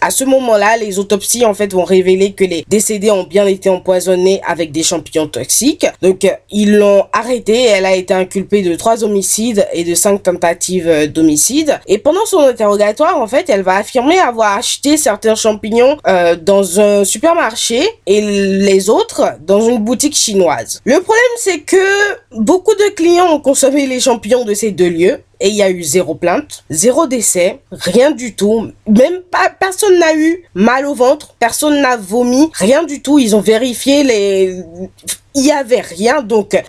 à 0.00 0.10
ce 0.10 0.24
moment-là, 0.24 0.76
les 0.76 0.98
autopsies 0.98 1.44
en 1.44 1.54
fait 1.54 1.72
vont 1.72 1.84
révéler 1.84 2.32
que 2.32 2.44
les 2.44 2.64
décédés 2.68 3.10
ont 3.10 3.24
bien 3.24 3.46
été 3.46 3.68
empoisonnés 3.68 4.40
avec 4.46 4.72
des 4.72 4.82
champignons 4.82 5.28
toxiques. 5.28 5.86
Donc 6.02 6.26
ils 6.50 6.76
l'ont 6.76 7.06
arrêtée. 7.12 7.64
Elle 7.64 7.86
a 7.86 7.94
été 7.94 8.14
inculpée 8.14 8.62
de 8.62 8.74
trois 8.74 9.04
homicides 9.04 9.66
et 9.72 9.84
de 9.84 9.94
cinq 9.94 10.22
tentatives 10.22 11.10
d'homicide. 11.12 11.80
Et 11.86 11.98
pendant 11.98 12.24
son 12.26 12.40
interrogatoire, 12.40 13.20
en 13.20 13.26
fait, 13.26 13.48
elle 13.50 13.62
va 13.62 13.76
affirmer 13.76 14.18
avoir 14.18 14.56
acheté 14.56 14.96
certains 14.96 15.34
champignons 15.34 15.98
euh, 16.06 16.36
dans 16.36 16.80
un 16.80 17.04
supermarché 17.04 17.82
et 18.06 18.20
les 18.20 18.88
autres 18.90 19.32
dans 19.40 19.60
une 19.60 19.78
boutique 19.78 20.16
chinoise. 20.16 20.80
Le 20.84 21.00
problème, 21.00 21.18
c'est 21.38 21.60
que 21.60 21.76
beaucoup 22.32 22.74
de 22.74 22.94
clients 22.94 23.32
ont 23.32 23.40
consommé 23.40 23.86
les 23.86 24.00
champignons 24.00 24.44
de 24.44 24.54
ces 24.54 24.70
deux 24.70 24.88
lieux 24.88 25.20
et 25.40 25.48
il 25.48 25.54
y 25.54 25.62
a 25.62 25.70
eu 25.70 25.82
zéro 25.82 26.14
plainte, 26.14 26.64
zéro 26.70 27.06
décès, 27.06 27.60
rien 27.70 28.10
du 28.10 28.34
tout. 28.34 28.72
Même 28.86 29.20
pas, 29.30 29.50
personne 29.50 29.98
n'a 29.98 30.14
eu 30.14 30.44
mal 30.54 30.86
au 30.86 30.94
ventre, 30.94 31.34
personne 31.38 31.80
n'a 31.80 31.96
vomi, 31.96 32.50
rien 32.54 32.82
du 32.84 33.02
tout. 33.02 33.18
Ils 33.18 33.36
ont 33.36 33.40
vérifié 33.40 34.02
les, 34.02 34.62
il 35.34 35.44
y 35.44 35.52
avait 35.52 35.80
rien. 35.80 36.22
Donc, 36.22 36.60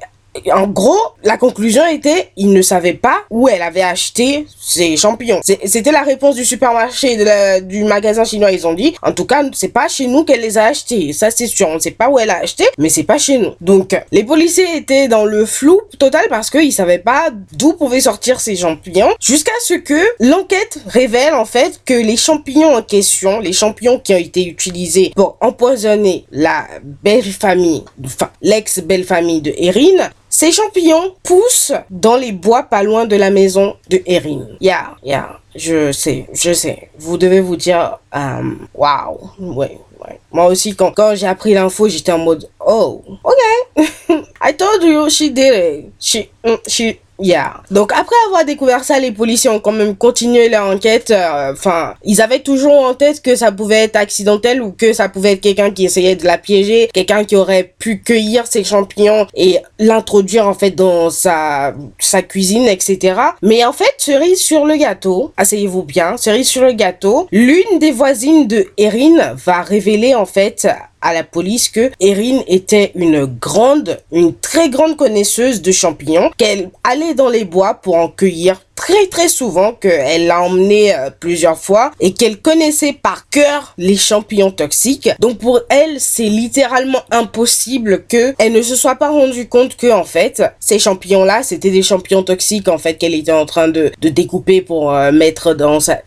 en 0.54 0.68
gros, 0.68 1.00
la 1.24 1.38
conclusion 1.38 1.86
était, 1.86 2.32
il 2.36 2.52
ne 2.54 2.62
savait 2.62 2.94
pas 2.94 3.20
où 3.30 3.48
elle 3.48 3.62
avait 3.62 3.82
acheté 3.82 4.46
ses 4.60 4.98
champignons. 4.98 5.40
C'était 5.44 5.92
la 5.92 6.02
réponse 6.02 6.36
du 6.36 6.46
supermarché 6.46 7.18
du 7.62 7.84
magasin 7.84 8.24
chinois. 8.24 8.52
Ils 8.52 8.68
ont 8.68 8.74
dit, 8.74 8.96
en 9.02 9.12
tout 9.12 9.26
cas, 9.26 9.44
c'est 9.54 9.70
pas 9.70 9.88
chez 9.88 10.08
nous 10.08 10.24
qu'elle 10.24 10.42
les 10.42 10.58
a 10.58 10.66
achetés. 10.66 11.14
Ça, 11.14 11.32
c'est 11.32 11.48
sûr. 11.48 11.68
On 11.68 11.76
ne 11.76 11.80
sait 11.80 11.92
pas 11.92 12.10
où 12.10 12.20
elle 12.20 12.30
a 12.30 12.40
acheté, 12.40 12.66
mais 12.78 12.90
c'est 12.90 13.04
pas 13.04 13.18
chez 13.18 13.38
nous. 13.38 13.54
Donc, 13.62 13.96
les 14.12 14.24
policiers 14.24 14.78
étaient 14.78 15.08
dans 15.08 15.26
le 15.26 15.46
flou 15.46 15.82
total 15.98 16.26
parce 16.30 16.50
qu'ils 16.50 16.74
savaient 16.74 17.00
pas 17.00 17.30
d'où 17.54 17.74
pouvaient 17.74 18.02
sortir 18.02 18.40
ces 18.40 18.56
champignons 18.56 19.14
jusqu'à 19.20 19.52
ce 19.66 19.76
que 19.76 20.02
l'enquête 20.20 20.80
révèle, 20.88 21.34
en 21.34 21.46
fait, 21.46 21.82
que 21.86 21.94
les 21.94 22.18
champignons 22.18 22.76
en 22.76 22.82
question, 22.82 23.40
les 23.40 23.54
champignons 23.54 24.00
qui 24.00 24.14
ont 24.14 24.18
été 24.18 24.46
utilisés 24.46 25.12
pour 25.16 25.38
empoisonner 25.42 26.26
la 26.32 26.68
belle 27.04 27.24
famille, 27.24 27.84
enfin, 28.06 28.30
l'ex-belle 28.42 29.04
famille 29.04 29.42
de 29.42 29.54
Erin, 29.58 30.10
ces 30.40 30.54
champignons 30.54 31.16
poussent 31.22 31.74
dans 31.90 32.16
les 32.16 32.32
bois 32.32 32.64
pas 32.64 32.82
loin 32.82 33.06
de 33.06 33.18
la 33.18 33.30
maison 33.30 33.76
de 33.90 34.02
Erin. 34.06 34.48
Ya, 34.62 34.96
ya, 35.04 35.38
je 35.54 35.92
sais, 35.92 36.28
je 36.32 36.54
sais. 36.54 36.90
Vous 36.98 37.18
devez 37.18 37.42
vous 37.42 37.58
dire, 37.58 38.00
euh, 38.16 38.56
waouh, 38.74 39.20
wow. 39.38 39.54
ouais, 39.56 39.78
ouais. 40.00 40.20
Moi 40.32 40.46
aussi, 40.46 40.78
quand, 40.78 40.94
quand 40.94 41.14
j'ai 41.14 41.28
appris 41.28 41.54
l'info, 41.54 41.90
j'étais 41.90 42.14
en 42.14 42.20
mode, 42.20 42.50
oh, 42.66 43.04
ok. 43.22 43.86
I 44.42 44.54
told 44.56 44.82
you 44.82 45.10
she 45.10 45.30
did 45.30 45.54
it. 45.54 45.92
She, 46.00 46.30
mm, 46.46 46.56
she, 46.66 46.96
Yeah. 47.20 47.62
Donc 47.70 47.92
après 47.92 48.16
avoir 48.28 48.46
découvert 48.46 48.84
ça, 48.84 49.00
les 49.00 49.12
policiers 49.12 49.50
ont 49.50 49.60
quand 49.60 49.72
même 49.72 49.96
continué 49.96 50.50
leur 50.50 50.68
enquête. 50.68 51.12
Euh, 51.12 51.52
enfin, 51.54 51.94
ils 52.04 52.22
avaient 52.22 52.40
toujours 52.40 52.74
en 52.74 52.94
tête 52.94 53.22
que 53.22 53.36
ça 53.36 53.52
pouvait 53.52 53.84
être 53.84 53.96
accidentel 53.96 54.62
ou 54.62 54.72
que 54.72 54.94
ça 54.94 55.10
pouvait 55.10 55.34
être 55.34 55.42
quelqu'un 55.42 55.72
qui 55.72 55.86
essayait 55.86 56.16
de 56.16 56.26
la 56.26 56.38
piéger, 56.38 56.90
quelqu'un 56.94 57.24
qui 57.26 57.36
aurait 57.36 57.74
pu 57.78 58.02
cueillir 58.02 58.48
ses 58.48 58.64
champignons 58.64 59.28
et 59.36 59.60
l'introduire 59.80 60.48
en 60.48 60.54
fait 60.54 60.72
dans 60.72 61.10
sa 61.10 61.74
sa 62.00 62.22
cuisine, 62.22 62.68
etc. 62.68 63.20
Mais 63.42 63.66
en 63.66 63.74
fait, 63.74 63.94
cerise 63.98 64.42
sur 64.42 64.66
le 64.66 64.78
gâteau, 64.78 65.34
asseyez-vous 65.38 65.84
bien, 65.84 66.18
cerise 66.18 66.48
sur 66.48 66.64
le 66.64 66.72
gâteau, 66.72 67.28
l'une 67.32 67.80
des 67.80 67.92
voisines 67.92 68.48
de 68.48 68.68
Erin 68.78 69.34
va 69.36 69.62
révéler 69.62 70.16
en 70.16 70.26
fait 70.26 70.68
à 71.02 71.14
la 71.14 71.24
police 71.24 71.70
que 71.70 71.92
Erin 72.00 72.42
était 72.48 72.92
une 72.96 73.26
grande, 73.26 74.00
une 74.12 74.36
très 74.36 74.70
grande 74.70 74.98
connaisseuse 74.98 75.62
de 75.62 75.72
champignons, 75.72 76.32
qu'elle 76.38 76.70
allait 76.84 77.14
dans 77.14 77.30
les 77.30 77.46
bois 77.46 77.76
pour 77.76 77.96
en 77.96 78.10
cueillir 78.10 78.62
très 78.80 79.08
très 79.08 79.28
souvent 79.28 79.74
qu'elle 79.74 80.28
l'a 80.28 80.42
emmené 80.42 80.96
euh, 80.96 81.10
plusieurs 81.10 81.58
fois 81.58 81.92
et 82.00 82.14
qu'elle 82.14 82.38
connaissait 82.38 82.94
par 82.94 83.28
cœur 83.30 83.74
les 83.78 83.98
champignons 83.98 84.52
toxiques. 84.52 85.10
Donc 85.20 85.38
pour 85.40 85.60
elle, 85.70 86.00
c'est 86.00 86.30
littéralement 86.30 87.02
impossible 87.12 88.06
que 88.08 88.34
elle 88.40 88.54
ne 88.54 88.62
se 88.62 88.78
soit 88.78 88.96
pas 88.96 89.10
rendue 89.10 89.50
compte 89.50 89.76
que 89.76 89.92
en 89.92 90.06
fait, 90.06 90.42
ces 90.62 90.80
champignons-là, 90.80 91.44
c'était 91.44 91.72
des 91.72 91.84
champignons 91.84 92.24
toxiques 92.24 92.70
en 92.70 92.78
fait 92.78 92.94
qu'elle 92.96 93.16
était 93.16 93.34
en 93.34 93.46
train 93.46 93.68
de, 93.68 93.92
de 94.00 94.10
découper 94.10 94.62
pour 94.62 94.94
euh, 94.94 95.12
mettre 95.12 95.54
dans 95.54 95.82
sa... 95.82 96.00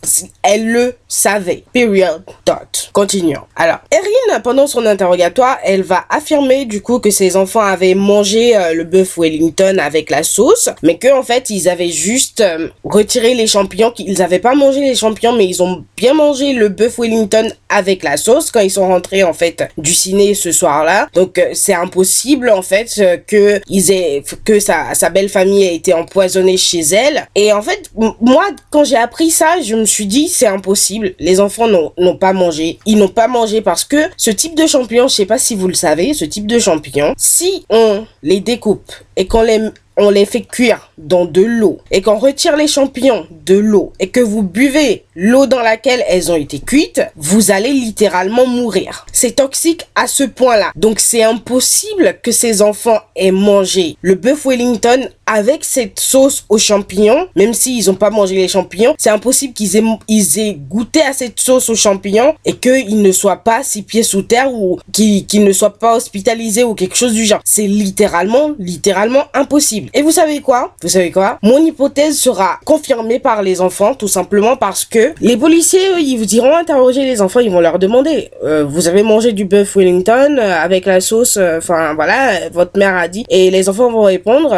Elle 0.42 0.66
le 0.72 0.94
savait. 1.08 1.64
Period. 1.74 2.22
Dot. 2.46 2.90
Continuons. 2.94 3.42
Alors, 3.54 3.80
Erin, 3.90 4.40
pendant 4.40 4.66
son 4.66 4.86
interrogatoire, 4.86 5.58
elle 5.62 5.82
va 5.82 6.04
affirmer 6.08 6.64
du 6.64 6.80
coup 6.80 7.00
que 7.00 7.10
ses 7.10 7.36
enfants 7.36 7.60
avaient 7.60 7.94
mangé 7.94 8.56
euh, 8.56 8.72
le 8.72 8.84
bœuf 8.84 9.18
Wellington 9.18 9.76
avec 9.78 10.08
la 10.08 10.22
sauce, 10.22 10.70
mais 10.82 10.96
que 10.96 11.12
en 11.12 11.22
fait, 11.22 11.50
ils 11.50 11.68
avaient 11.68 11.90
juste 11.90 12.42
euh, 12.62 12.70
retiré 12.84 13.34
les 13.34 13.46
champignons, 13.46 13.90
qu'ils 13.90 14.22
avaient 14.22 14.38
pas 14.38 14.54
mangé 14.54 14.80
les 14.80 14.94
champignons, 14.94 15.32
mais 15.32 15.46
ils 15.46 15.62
ont 15.62 15.84
bien 15.96 16.14
mangé 16.14 16.52
le 16.52 16.68
bœuf 16.68 16.98
Wellington 16.98 17.48
avec 17.68 18.02
la 18.02 18.16
sauce 18.16 18.50
quand 18.50 18.60
ils 18.60 18.70
sont 18.70 18.86
rentrés 18.86 19.22
en 19.22 19.32
fait 19.32 19.68
du 19.78 19.94
ciné 19.94 20.34
ce 20.34 20.52
soir-là. 20.52 21.08
Donc 21.14 21.38
euh, 21.38 21.50
c'est 21.54 21.74
impossible 21.74 22.50
en 22.50 22.62
fait 22.62 23.00
que 23.26 23.60
ils 23.68 23.90
aient 23.90 24.22
que 24.44 24.60
sa, 24.60 24.94
sa 24.94 25.10
belle 25.10 25.28
famille 25.28 25.64
ait 25.64 25.74
été 25.74 25.92
empoisonnée 25.92 26.56
chez 26.56 26.80
elle. 26.80 27.26
Et 27.34 27.52
en 27.52 27.62
fait, 27.62 27.90
moi 28.20 28.44
quand 28.70 28.84
j'ai 28.84 28.96
appris 28.96 29.30
ça, 29.30 29.60
je 29.62 29.74
me 29.74 29.84
suis 29.84 30.06
dit 30.06 30.28
c'est 30.28 30.46
impossible. 30.46 31.14
Les 31.18 31.40
enfants 31.40 31.68
n'ont 31.68 32.16
pas 32.16 32.32
mangé. 32.32 32.78
Ils 32.86 32.98
n'ont 32.98 33.08
pas 33.08 33.28
mangé 33.28 33.60
parce 33.60 33.84
que 33.84 33.96
ce 34.16 34.30
type 34.30 34.54
de 34.54 34.66
champignons, 34.66 35.08
je 35.08 35.14
sais 35.14 35.26
pas 35.26 35.38
si 35.38 35.54
vous 35.54 35.68
le 35.68 35.74
savez, 35.74 36.14
ce 36.14 36.24
type 36.24 36.46
de 36.46 36.58
champignons, 36.58 37.14
si 37.16 37.64
on 37.70 38.06
les 38.22 38.40
découpe 38.40 38.92
et 39.16 39.26
qu'on 39.26 39.42
les 39.42 39.60
on 39.96 40.10
les 40.10 40.24
fait 40.24 40.42
cuire 40.42 40.90
dans 40.98 41.24
de 41.24 41.42
l'eau. 41.42 41.78
Et 41.90 42.02
qu'on 42.02 42.18
retire 42.18 42.56
les 42.56 42.66
champignons 42.66 43.26
de 43.30 43.56
l'eau. 43.56 43.92
Et 44.00 44.08
que 44.08 44.20
vous 44.20 44.42
buvez 44.42 45.04
l'eau 45.14 45.46
dans 45.46 45.60
laquelle 45.60 46.04
elles 46.08 46.30
ont 46.30 46.36
été 46.36 46.58
cuites, 46.58 47.02
vous 47.16 47.50
allez 47.50 47.72
littéralement 47.72 48.46
mourir. 48.46 49.06
C'est 49.12 49.36
toxique 49.36 49.86
à 49.94 50.06
ce 50.06 50.24
point-là. 50.24 50.72
Donc 50.76 51.00
c'est 51.00 51.22
impossible 51.22 52.18
que 52.22 52.32
ces 52.32 52.62
enfants 52.62 53.00
aient 53.16 53.30
mangé 53.30 53.96
le 54.02 54.14
bœuf 54.14 54.46
Wellington 54.46 55.08
avec 55.26 55.64
cette 55.64 55.98
sauce 55.98 56.44
aux 56.48 56.58
champignons, 56.58 57.28
même 57.36 57.54
s'ils 57.54 57.86
n'ont 57.86 57.94
pas 57.94 58.10
mangé 58.10 58.34
les 58.34 58.48
champignons, 58.48 58.94
c'est 58.98 59.10
impossible 59.10 59.54
qu'ils 59.54 59.76
aient, 59.76 59.84
ils 60.08 60.38
aient 60.38 60.54
goûté 60.54 61.00
à 61.00 61.12
cette 61.12 61.40
sauce 61.40 61.70
aux 61.70 61.74
champignons 61.74 62.34
et 62.44 62.54
qu'ils 62.54 63.00
ne 63.00 63.12
soient 63.12 63.36
pas 63.36 63.62
six 63.62 63.82
pieds 63.82 64.02
sous 64.02 64.22
terre 64.22 64.52
ou 64.52 64.78
qu'ils 64.92 65.44
ne 65.44 65.52
soient 65.52 65.78
pas 65.78 65.96
hospitalisés 65.96 66.64
ou 66.64 66.74
quelque 66.74 66.96
chose 66.96 67.14
du 67.14 67.24
genre. 67.24 67.40
C'est 67.44 67.66
littéralement, 67.66 68.50
littéralement 68.58 69.24
impossible. 69.32 69.90
Et 69.94 70.02
vous 70.02 70.10
savez 70.10 70.40
quoi? 70.40 70.74
Vous 70.82 70.88
savez 70.88 71.10
quoi? 71.10 71.38
Mon 71.42 71.64
hypothèse 71.64 72.18
sera 72.18 72.58
confirmée 72.64 73.18
par 73.18 73.42
les 73.42 73.60
enfants, 73.60 73.94
tout 73.94 74.08
simplement 74.08 74.56
parce 74.56 74.84
que 74.84 75.01
les 75.20 75.36
policiers, 75.36 75.80
ils 75.98 76.16
vous 76.16 76.34
iront 76.34 76.56
interroger 76.56 77.04
les 77.04 77.20
enfants, 77.20 77.40
ils 77.40 77.50
vont 77.50 77.60
leur 77.60 77.78
demander, 77.78 78.30
euh, 78.44 78.64
vous 78.64 78.88
avez 78.88 79.02
mangé 79.02 79.32
du 79.32 79.44
bœuf 79.44 79.76
Wellington 79.76 80.36
euh, 80.38 80.54
avec 80.54 80.86
la 80.86 81.00
sauce, 81.00 81.36
euh, 81.36 81.58
enfin 81.58 81.94
voilà, 81.94 82.48
votre 82.52 82.78
mère 82.78 82.96
a 82.96 83.08
dit, 83.08 83.24
et 83.28 83.50
les 83.50 83.68
enfants 83.68 83.90
vont 83.90 84.02
répondre, 84.02 84.54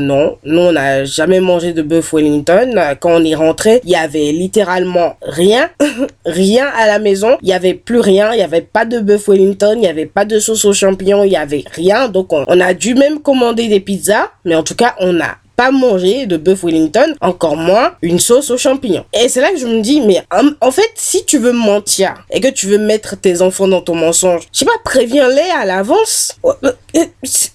non, 0.00 0.36
nous 0.44 0.60
on 0.60 0.72
n'a 0.72 1.04
jamais 1.04 1.40
mangé 1.40 1.72
de 1.72 1.82
bœuf 1.82 2.12
Wellington. 2.12 2.74
Quand 3.00 3.20
on 3.20 3.24
est 3.24 3.34
rentré, 3.34 3.80
il 3.84 3.90
y 3.90 3.96
avait 3.96 4.32
littéralement 4.32 5.16
rien, 5.22 5.70
rien 6.26 6.66
à 6.76 6.86
la 6.86 6.98
maison, 6.98 7.36
il 7.42 7.48
y 7.48 7.52
avait 7.52 7.74
plus 7.74 8.00
rien, 8.00 8.32
il 8.32 8.38
y 8.38 8.42
avait 8.42 8.60
pas 8.60 8.84
de 8.84 8.98
bœuf 8.98 9.28
Wellington, 9.28 9.74
il 9.76 9.84
y 9.84 9.88
avait 9.88 10.06
pas 10.06 10.24
de 10.24 10.38
sauce 10.38 10.64
aux 10.64 10.72
champignons, 10.72 11.24
il 11.24 11.32
y 11.32 11.36
avait 11.36 11.64
rien, 11.72 12.08
donc 12.08 12.32
on, 12.32 12.44
on 12.46 12.60
a 12.60 12.74
dû 12.74 12.94
même 12.94 13.20
commander 13.20 13.68
des 13.68 13.80
pizzas, 13.80 14.30
mais 14.44 14.54
en 14.54 14.62
tout 14.62 14.74
cas 14.76 14.94
on 15.00 15.20
a 15.20 15.36
pas 15.56 15.70
manger 15.70 16.26
de 16.26 16.36
bœuf 16.36 16.64
Wellington, 16.64 17.14
encore 17.20 17.56
moins 17.56 17.94
une 18.02 18.18
sauce 18.18 18.50
aux 18.50 18.58
champignons. 18.58 19.04
Et 19.12 19.28
c'est 19.28 19.40
là 19.40 19.50
que 19.50 19.58
je 19.58 19.66
me 19.66 19.80
dis, 19.80 20.00
mais 20.00 20.22
en, 20.60 20.70
fait, 20.70 20.90
si 20.94 21.24
tu 21.24 21.38
veux 21.38 21.52
mentir 21.52 22.14
et 22.30 22.40
que 22.40 22.48
tu 22.48 22.66
veux 22.66 22.78
mettre 22.78 23.16
tes 23.16 23.42
enfants 23.42 23.68
dans 23.68 23.80
ton 23.80 23.94
mensonge, 23.94 24.48
je 24.52 24.60
sais 24.60 24.64
pas, 24.64 24.72
préviens-les 24.84 25.50
à 25.56 25.64
l'avance. 25.64 26.36
Euh, 26.44 26.72
euh, 26.96 27.04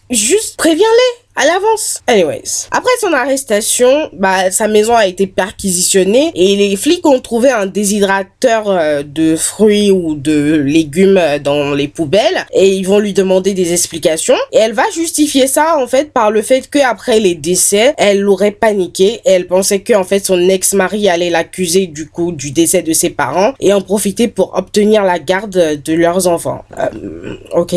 juste 0.09 0.57
préviens-les 0.57 1.28
à 1.39 1.45
l'avance. 1.45 2.01
Anyways. 2.05 2.67
Après 2.71 2.91
son 2.99 3.13
arrestation, 3.13 4.09
bah, 4.11 4.51
sa 4.51 4.67
maison 4.67 4.93
a 4.93 5.07
été 5.07 5.25
perquisitionnée 5.25 6.31
et 6.35 6.57
les 6.57 6.75
flics 6.75 7.05
ont 7.05 7.21
trouvé 7.21 7.49
un 7.49 7.65
déshydrateur 7.65 8.65
euh, 8.67 9.03
de 9.03 9.37
fruits 9.37 9.89
ou 9.89 10.15
de 10.15 10.55
légumes 10.55 11.17
euh, 11.17 11.39
dans 11.39 11.73
les 11.73 11.87
poubelles 11.87 12.45
et 12.53 12.67
ils 12.75 12.85
vont 12.85 12.99
lui 12.99 13.13
demander 13.13 13.53
des 13.53 13.71
explications 13.71 14.35
et 14.51 14.57
elle 14.57 14.73
va 14.73 14.83
justifier 14.93 15.47
ça 15.47 15.77
en 15.77 15.87
fait 15.87 16.11
par 16.11 16.29
le 16.29 16.41
fait 16.41 16.69
que 16.69 16.79
après 16.79 17.21
les 17.21 17.35
décès, 17.35 17.93
elle 17.97 18.27
aurait 18.27 18.51
paniqué 18.51 19.21
et 19.23 19.31
elle 19.31 19.47
pensait 19.47 19.79
que 19.79 19.93
en 19.93 20.03
fait 20.03 20.25
son 20.25 20.49
ex-mari 20.49 21.07
allait 21.07 21.29
l'accuser 21.29 21.87
du 21.87 22.09
coup 22.09 22.33
du 22.33 22.51
décès 22.51 22.81
de 22.81 22.91
ses 22.91 23.11
parents 23.11 23.53
et 23.61 23.71
en 23.71 23.79
profiter 23.79 24.27
pour 24.27 24.57
obtenir 24.57 25.05
la 25.05 25.19
garde 25.19 25.81
de 25.81 25.93
leurs 25.93 26.27
enfants. 26.27 26.65
Euh, 26.77 27.35
ok. 27.53 27.75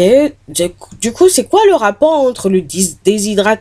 Du 1.01 1.13
coup, 1.13 1.29
c'est 1.29 1.45
quoi 1.45 1.61
le 1.67 1.75
rapport 1.75 2.13
entre 2.13 2.49
le 2.49 2.61
déshydrateur 3.05 3.52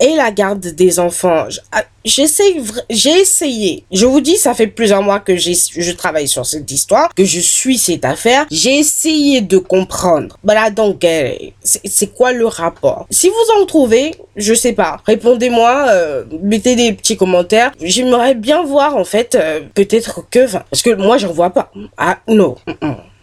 et 0.00 0.16
la 0.16 0.30
garde 0.30 0.60
des 0.60 0.98
enfants. 0.98 1.46
Ah, 1.72 1.84
j'essaie, 2.04 2.56
j'ai 2.90 3.20
essayé. 3.20 3.84
Je 3.92 4.06
vous 4.06 4.20
dis, 4.20 4.36
ça 4.36 4.54
fait 4.54 4.66
plusieurs 4.66 5.02
mois 5.02 5.20
que 5.20 5.36
je 5.36 5.92
travaille 5.92 6.28
sur 6.28 6.46
cette 6.46 6.70
histoire, 6.70 7.14
que 7.14 7.24
je 7.24 7.40
suis 7.40 7.78
cette 7.78 8.04
affaire. 8.04 8.46
J'ai 8.50 8.78
essayé 8.78 9.40
de 9.40 9.58
comprendre. 9.58 10.36
Voilà, 10.42 10.70
donc, 10.70 11.04
euh, 11.04 11.32
c'est 11.62 12.12
quoi 12.14 12.32
le 12.32 12.46
rapport? 12.46 13.06
Si 13.10 13.28
vous 13.28 13.60
en 13.60 13.66
trouvez, 13.66 14.14
je 14.36 14.54
sais 14.54 14.72
pas. 14.72 15.00
Répondez-moi, 15.06 15.86
euh, 15.88 16.24
mettez 16.42 16.76
des 16.76 16.92
petits 16.92 17.16
commentaires. 17.16 17.72
J'aimerais 17.80 18.34
bien 18.34 18.62
voir, 18.62 18.96
en 18.96 19.04
fait, 19.04 19.34
euh, 19.34 19.60
peut-être 19.74 20.22
que, 20.30 20.50
parce 20.50 20.82
que 20.82 20.94
moi, 20.94 21.18
j'en 21.18 21.32
vois 21.32 21.50
pas. 21.50 21.70
Ah, 21.96 22.18
non. 22.28 22.56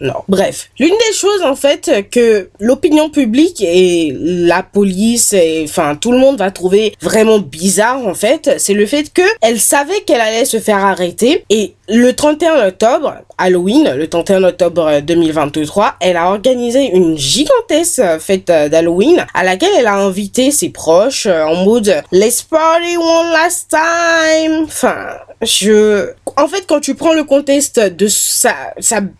Non. 0.01 0.15
Bref, 0.27 0.69
l'une 0.79 0.89
des 0.89 1.13
choses 1.13 1.43
en 1.43 1.55
fait 1.55 2.09
que 2.09 2.49
l'opinion 2.59 3.11
publique 3.11 3.61
et 3.61 4.15
la 4.19 4.63
police 4.63 5.31
et 5.33 5.63
enfin 5.63 5.95
tout 5.95 6.11
le 6.11 6.17
monde 6.17 6.39
va 6.39 6.49
trouver 6.49 6.95
vraiment 7.01 7.37
bizarre 7.37 8.05
en 8.07 8.15
fait, 8.15 8.55
c'est 8.57 8.73
le 8.73 8.87
fait 8.87 9.13
que 9.13 9.21
elle 9.41 9.59
savait 9.59 10.01
qu'elle 10.01 10.21
allait 10.21 10.45
se 10.45 10.59
faire 10.59 10.83
arrêter 10.83 11.45
et 11.51 11.75
le 11.87 12.13
31 12.13 12.67
octobre, 12.67 13.15
Halloween, 13.37 13.93
le 13.95 14.07
31 14.07 14.43
octobre 14.45 15.01
2023, 15.01 15.95
elle 15.99 16.15
a 16.15 16.29
organisé 16.29 16.89
une 16.95 17.17
gigantesque 17.17 18.01
fête 18.19 18.47
d'Halloween 18.47 19.25
à 19.33 19.43
laquelle 19.43 19.71
elle 19.77 19.87
a 19.87 19.95
invité 19.95 20.51
ses 20.51 20.69
proches 20.69 21.27
en 21.27 21.65
mode 21.65 22.01
Let's 22.11 22.43
party 22.43 22.97
one 22.97 23.31
last 23.33 23.69
time. 23.69 24.63
Enfin, 24.63 25.07
je, 25.41 26.11
en 26.37 26.47
fait, 26.47 26.65
quand 26.67 26.79
tu 26.79 26.95
prends 26.95 27.13
le 27.13 27.23
contexte 27.23 27.79
de 27.79 28.07
sa, 28.07 28.53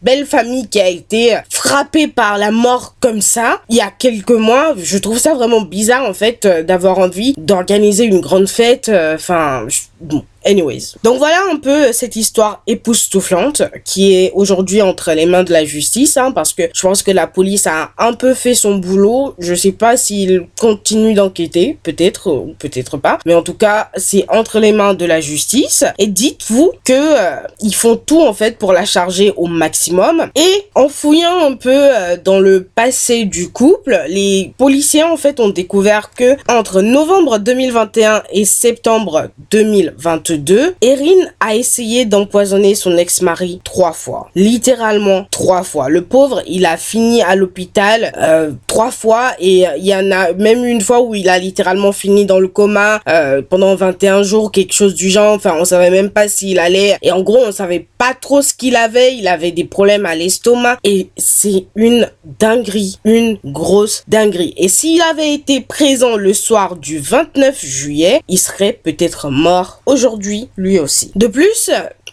belle 0.01 0.25
famille 0.25 0.68
qui 0.68 0.80
a 0.80 0.88
été 0.88 1.38
frappée 1.50 2.08
par 2.08 2.38
la 2.38 2.51
mort 2.51 2.96
comme 3.00 3.22
ça, 3.22 3.62
il 3.70 3.75
y 3.75 3.82
a 3.82 3.91
quelques 3.91 4.32
mois, 4.32 4.74
je 4.77 4.98
trouve 4.98 5.18
ça 5.18 5.34
vraiment 5.34 5.62
bizarre, 5.62 6.06
en 6.06 6.13
fait, 6.13 6.48
d'avoir 6.48 7.00
envie 7.00 7.34
d'organiser 7.38 8.06
une 8.06 8.20
grande 8.20 8.48
fête, 8.48 8.89
euh, 8.89 9.15
enfin, 9.15 9.68
bon, 10.00 10.24
Anyways. 10.45 10.95
Donc 11.03 11.19
voilà 11.19 11.39
un 11.51 11.57
peu 11.57 11.91
cette 11.93 12.15
histoire 12.15 12.63
époustouflante 12.65 13.62
qui 13.86 14.13
est 14.13 14.31
aujourd'hui 14.33 14.81
entre 14.81 15.12
les 15.12 15.25
mains 15.25 15.43
de 15.43 15.51
la 15.51 15.65
justice, 15.65 16.17
hein, 16.17 16.31
parce 16.31 16.53
que 16.53 16.63
je 16.74 16.81
pense 16.81 17.03
que 17.03 17.12
la 17.12 17.27
police 17.27 17.67
a 17.67 17.91
un 17.98 18.13
peu 18.13 18.33
fait 18.33 18.55
son 18.55 18.75
boulot. 18.75 19.36
Je 19.38 19.53
sais 19.53 19.71
pas 19.71 19.98
s'il 19.98 20.48
continue 20.60 21.13
d'enquêter, 21.13 21.77
peut-être 21.83 22.31
ou 22.31 22.55
peut-être 22.57 22.98
pas, 22.98 23.19
mais 23.25 23.36
en 23.36 23.43
tout 23.43 23.53
cas 23.53 23.89
c'est 23.95 24.25
entre 24.29 24.60
les 24.60 24.71
mains 24.71 24.93
de 24.93 25.05
la 25.05 25.21
justice. 25.21 25.83
Et 26.00 26.07
dites-vous 26.07 26.71
que 26.86 26.93
euh, 26.93 27.38
ils 27.62 27.75
font 27.75 27.95
tout 27.95 28.21
en 28.21 28.33
fait 28.33 28.57
pour 28.57 28.74
la 28.74 28.86
charger 28.86 29.33
au 29.38 29.48
maximum. 29.48 30.29
Et 30.36 30.65
en 30.75 30.89
fouillant 30.89 31.45
un 31.45 31.53
peu 31.53 31.69
euh, 31.71 32.17
dans 32.24 32.39
le 32.39 32.63
passé 32.63 33.25
du 33.25 33.50
couple, 33.50 34.01
les 34.07 34.53
policiers 34.57 35.03
en 35.03 35.17
fait 35.17 35.39
ont 35.39 35.50
découvert 35.50 36.12
que 36.12 36.36
entre 36.48 36.81
novembre 36.81 37.38
2021 37.38 38.24
et 38.31 38.45
septembre 38.45 39.29
2022 39.51 40.31
2, 40.32 40.76
Erin 40.82 41.28
a 41.40 41.56
essayé 41.56 42.06
d'empoisonner 42.06 42.76
son 42.76 42.98
ex-mari 42.98 43.62
trois 43.64 43.94
fois. 43.94 44.30
Littéralement 44.36 45.28
trois 45.32 45.64
fois. 45.64 45.90
Le 45.90 46.02
pauvre, 46.02 46.42
il 46.48 46.66
a 46.66 46.78
fini 46.78 47.22
à 47.22 47.36
l'hôpital 47.36 48.12
euh, 48.18 48.52
trois 48.68 48.92
fois 48.92 49.32
et 49.40 49.66
il 49.78 49.86
y 49.86 49.96
en 49.96 50.12
a 50.12 50.34
même 50.34 50.66
une 50.66 50.82
fois 50.82 51.02
où 51.02 51.16
il 51.16 51.30
a 51.30 51.40
littéralement 51.40 51.92
fini 51.92 52.26
dans 52.26 52.40
le 52.40 52.48
coma 52.48 53.02
euh, 53.08 53.42
pendant 53.48 53.76
21 53.76 54.24
jours, 54.24 54.52
quelque 54.52 54.74
chose 54.74 54.96
du 54.96 55.10
genre. 55.10 55.36
Enfin, 55.36 55.56
on 55.60 55.66
savait 55.66 55.90
même 55.90 56.10
pas 56.10 56.28
s'il 56.28 56.60
allait. 56.60 56.98
Et 57.02 57.12
en 57.12 57.22
gros, 57.22 57.40
on 57.46 57.52
savait 57.52 57.88
pas 57.98 58.14
trop 58.14 58.42
ce 58.42 58.54
qu'il 58.54 58.76
avait. 58.76 59.16
Il 59.16 59.28
avait 59.28 59.52
des 59.52 59.66
problèmes 59.66 60.06
à 60.06 60.16
l'estomac 60.16 60.78
et 60.84 61.10
c'est 61.18 61.66
une 61.76 62.10
dinguerie, 62.40 63.00
une 63.06 63.38
grosse 63.46 64.04
dinguerie. 64.08 64.54
Et 64.58 64.68
s'il 64.68 65.02
avait 65.02 65.34
été 65.34 65.62
présent 65.62 66.16
le 66.16 66.34
soir 66.34 66.76
du 66.76 67.00
29 67.00 67.64
juillet, 67.64 68.22
il 68.28 68.38
serait 68.38 68.74
peut-être 68.74 69.30
mort 69.30 69.82
aujourd'hui 69.86 70.21
lui 70.22 70.80
aussi. 70.80 71.12
De 71.16 71.28
plus, 71.28 71.72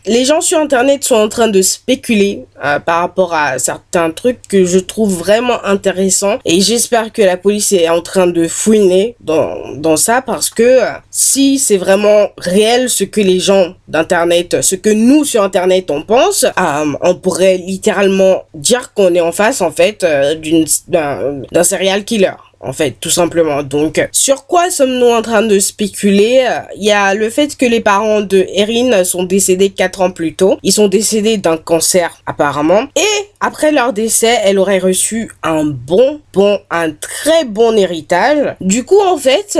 les 0.09 0.25
gens 0.25 0.41
sur 0.41 0.59
Internet 0.59 1.05
sont 1.05 1.17
en 1.17 1.29
train 1.29 1.49
de 1.49 1.61
spéculer 1.63 2.45
euh, 2.65 2.79
par 2.79 3.01
rapport 3.01 3.35
à 3.35 3.59
certains 3.59 4.11
trucs 4.11 4.41
que 4.49 4.65
je 4.65 4.79
trouve 4.79 5.15
vraiment 5.19 5.63
intéressants 5.65 6.39
et 6.45 6.61
j'espère 6.61 7.13
que 7.13 7.23
la 7.23 7.37
police 7.37 7.73
est 7.73 7.89
en 7.89 8.01
train 8.01 8.27
de 8.27 8.49
fouiner 8.49 9.17
dans, 9.21 9.75
dans 9.77 9.97
ça 9.97 10.23
parce 10.23 10.51
que 10.51 10.63
euh, 10.63 10.87
si 11.11 11.59
c'est 11.59 11.77
vraiment 11.77 12.29
réel 12.39 12.89
ce 12.89 13.05
que 13.05 13.21
les 13.21 13.39
gens 13.39 13.75
d'Internet, 13.87 14.63
ce 14.63 14.77
que 14.77 14.91
nous 14.91 15.25
sur 15.25 15.43
Internet 15.43 15.91
on 15.91 16.03
pense, 16.03 16.45
euh, 16.45 16.93
on 17.03 17.15
pourrait 17.15 17.59
littéralement 17.59 18.45
dire 18.55 18.95
qu'on 18.95 19.15
est 19.15 19.21
en 19.21 19.33
face 19.33 19.61
en 19.61 19.71
fait 19.71 20.07
d'un 20.89 21.65
serial 21.65 22.05
killer 22.05 22.33
en 22.61 22.73
fait, 22.73 22.97
tout 23.01 23.11
simplement. 23.11 23.63
Donc, 23.63 24.07
sur 24.13 24.47
quoi 24.47 24.71
sommes-nous 24.71 25.09
en 25.09 25.23
train 25.23 25.43
de 25.43 25.59
spéculer? 25.59 26.47
Il 26.77 26.85
y 26.85 26.91
a 26.91 27.15
le 27.15 27.31
fait 27.31 27.57
que 27.57 27.67
les 27.67 27.81
parents 27.81 28.21
de 28.21 28.47
Erin 28.55 29.05
sont 29.05 29.23
décédés 29.23 29.71
4 29.71 30.01
ans 30.01 30.11
plus 30.11 30.35
tôt. 30.35 30.59
Ils 30.63 30.73
sont 30.73 30.89
décédés 30.89 31.37
d'un 31.37 31.57
cancer, 31.57 32.21
apparemment. 32.27 32.87
Et 32.97 33.29
après 33.41 33.73
leur 33.73 33.93
décès, 33.93 34.39
elle 34.45 34.59
aurait 34.59 34.79
reçu 34.79 35.31
un 35.43 35.65
bon, 35.65 36.21
bon, 36.33 36.61
un 36.71 36.91
très 36.91 37.45
bon 37.45 37.77
héritage. 37.77 38.57
Du 38.61 38.85
coup, 38.85 39.01
en 39.01 39.17
fait, 39.17 39.59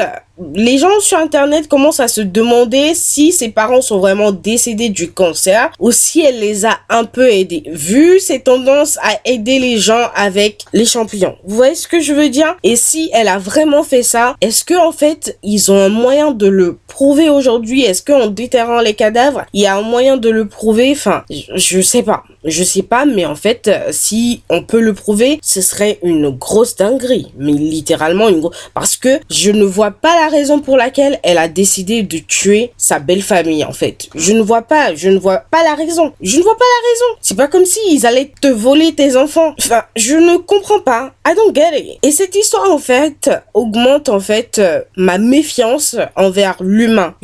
les 0.55 0.79
gens 0.79 1.01
sur 1.01 1.19
internet 1.19 1.69
commencent 1.69 2.01
à 2.01 2.09
se 2.09 2.21
demander 2.21 2.93
si 2.95 3.33
ses 3.33 3.49
parents 3.51 3.81
sont 3.81 3.99
vraiment 3.99 4.33
décédés 4.33 4.89
du 4.89 5.11
cancer 5.11 5.71
ou 5.79 5.91
si 5.93 6.21
elle 6.21 6.41
les 6.41 6.65
a 6.65 6.79
un 6.89 7.05
peu 7.05 7.31
aidés. 7.31 7.65
Vu 7.67 8.21
ses 8.21 8.41
tendances 8.41 8.99
à 9.03 9.19
aider 9.25 9.59
les 9.59 9.79
gens 9.79 10.09
avec 10.15 10.65
les 10.73 10.85
champignons. 10.85 11.37
Vous 11.45 11.57
voyez 11.57 11.75
ce 11.75 11.89
que 11.89 12.01
je 12.01 12.13
veux 12.13 12.29
dire? 12.29 12.57
Et 12.63 12.77
si 12.77 13.11
elle 13.13 13.29
a 13.29 13.39
vraiment 13.39 13.83
fait 13.83 14.03
ça, 14.03 14.37
est-ce 14.41 14.65
que 14.65 14.75
en 14.75 14.93
fait 14.93 15.39
ils 15.43 15.71
ont 15.71 15.79
un 15.79 15.89
moyen 15.89 16.33
de 16.33 16.47
le 16.47 16.79
prouver 16.87 17.29
aujourd'hui? 17.29 17.83
Est-ce 17.83 18.03
qu'en 18.03 18.29
déterrant 18.29 18.81
les 18.81 18.95
cadavres, 18.95 19.45
il 19.53 19.63
y 19.63 19.67
a 19.67 19.77
un 19.77 19.83
moyen 19.83 20.17
de 20.17 20.29
le 20.29 20.49
prouver? 20.49 20.93
Enfin, 20.93 21.25
je, 21.29 21.81
sais 21.81 22.03
pas. 22.03 22.25
Je 22.45 22.63
sais 22.63 22.83
pas, 22.83 23.05
mais 23.05 23.27
en 23.27 23.35
fait, 23.35 23.71
si 23.91 24.43
on 24.49 24.63
peut 24.63 24.81
le 24.81 24.95
prouver, 24.95 25.39
ce 25.43 25.61
serait 25.61 25.99
une 26.03 26.31
grosse 26.31 26.77
dinguerie. 26.77 27.33
Mais 27.37 27.53
littéralement 27.53 28.29
une 28.29 28.41
grosse... 28.41 28.57
Parce 28.75 28.97
que 28.97 29.21
je 29.31 29.51
ne 29.51 29.65
vois 29.65 29.91
pas 29.91 30.15
la 30.21 30.29
raison 30.29 30.61
pour 30.61 30.77
laquelle 30.77 31.19
elle 31.23 31.39
a 31.39 31.49
décidé 31.49 32.03
de 32.03 32.19
tuer 32.19 32.73
sa 32.77 32.99
belle 32.99 33.23
famille, 33.23 33.65
en 33.65 33.73
fait. 33.73 34.09
Je 34.15 34.33
ne 34.33 34.41
vois 34.41 34.63
pas, 34.63 34.95
je 34.95 35.09
ne 35.09 35.19
vois 35.19 35.39
pas 35.51 35.63
la 35.65 35.75
raison. 35.75 36.13
Je 36.21 36.39
ne 36.39 36.43
vois 36.43 36.57
pas 36.57 36.65
la 36.65 36.89
raison. 36.91 37.19
C'est 37.21 37.37
pas 37.37 37.49
comme 37.49 37.65
si 37.65 37.81
ils 37.91 38.07
allaient 38.07 38.33
te 38.41 38.49
voler 38.49 38.95
tes 38.95 39.17
enfants. 39.17 39.55
Enfin, 39.59 39.85
je 39.97 40.15
ne 40.15 40.37
comprends 40.37 40.81
pas. 40.81 41.13
I 41.27 41.35
don't 41.35 41.55
get 41.55 41.79
it. 41.79 41.99
Et 42.03 42.11
cette 42.11 42.35
histoire, 42.35 42.71
en 42.71 42.79
fait, 42.79 43.31
augmente, 43.55 44.09
en 44.09 44.21
fait, 44.21 44.59
euh, 44.59 44.81
ma 44.97 45.19
méfiance 45.19 45.97
envers 46.17 46.57
l'humain, 46.61 47.15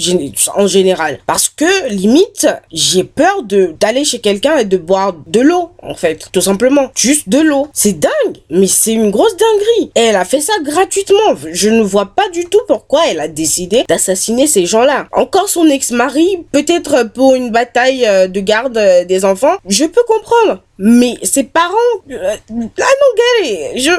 en 0.55 0.67
général. 0.67 1.21
Parce 1.27 1.49
que, 1.49 1.89
limite, 1.89 2.47
j'ai 2.73 3.05
peur 3.05 3.43
d'aller 3.81 4.05
chez 4.05 4.19
quelqu'un 4.19 4.59
et 4.59 4.65
de 4.65 4.77
boire 4.77 5.04
de 5.13 5.41
l'eau, 5.41 5.71
en 5.83 5.95
fait. 5.95 6.29
Tout 6.33 6.41
simplement. 6.41 6.91
Juste 6.97 7.29
de 7.29 7.39
l'eau. 7.39 7.69
C'est 7.73 7.99
dingue. 7.99 8.39
Mais 8.51 8.67
c'est 8.67 8.93
une 8.93 9.11
grosse 9.11 9.37
dinguerie. 9.37 9.91
Elle 9.95 10.17
a 10.17 10.25
fait 10.25 10.41
ça 10.41 10.53
gratuitement. 10.63 11.35
Je 11.53 11.69
ne 11.69 11.83
vois 11.83 12.15
pas 12.15 12.29
du 12.31 12.47
tout 12.47 12.61
pourquoi 12.67 13.03
elle 13.09 13.21
a 13.21 13.29
décidé 13.29 13.85
d'assassiner 13.89 14.47
ces 14.47 14.67
gens-là. 14.67 15.07
Encore 15.13 15.49
son 15.49 15.67
ex-mari, 15.67 16.45
peut-être 16.53 17.13
pour 17.13 17.35
une 17.35 17.51
bataille 17.51 18.07
euh, 18.07 18.29
de 18.29 18.41
garde 18.41 18.77
euh, 18.79 19.05
des 19.05 19.25
enfants, 19.25 19.57
je 19.67 19.85
peux 19.85 20.03
comprendre. 20.07 20.63
Mais 20.79 21.15
ses 21.23 21.45
parents, 21.45 21.75
euh, 22.11 22.35
ah 22.51 22.51
non, 22.51 23.45
galère, 23.45 23.71
je, 23.77 23.91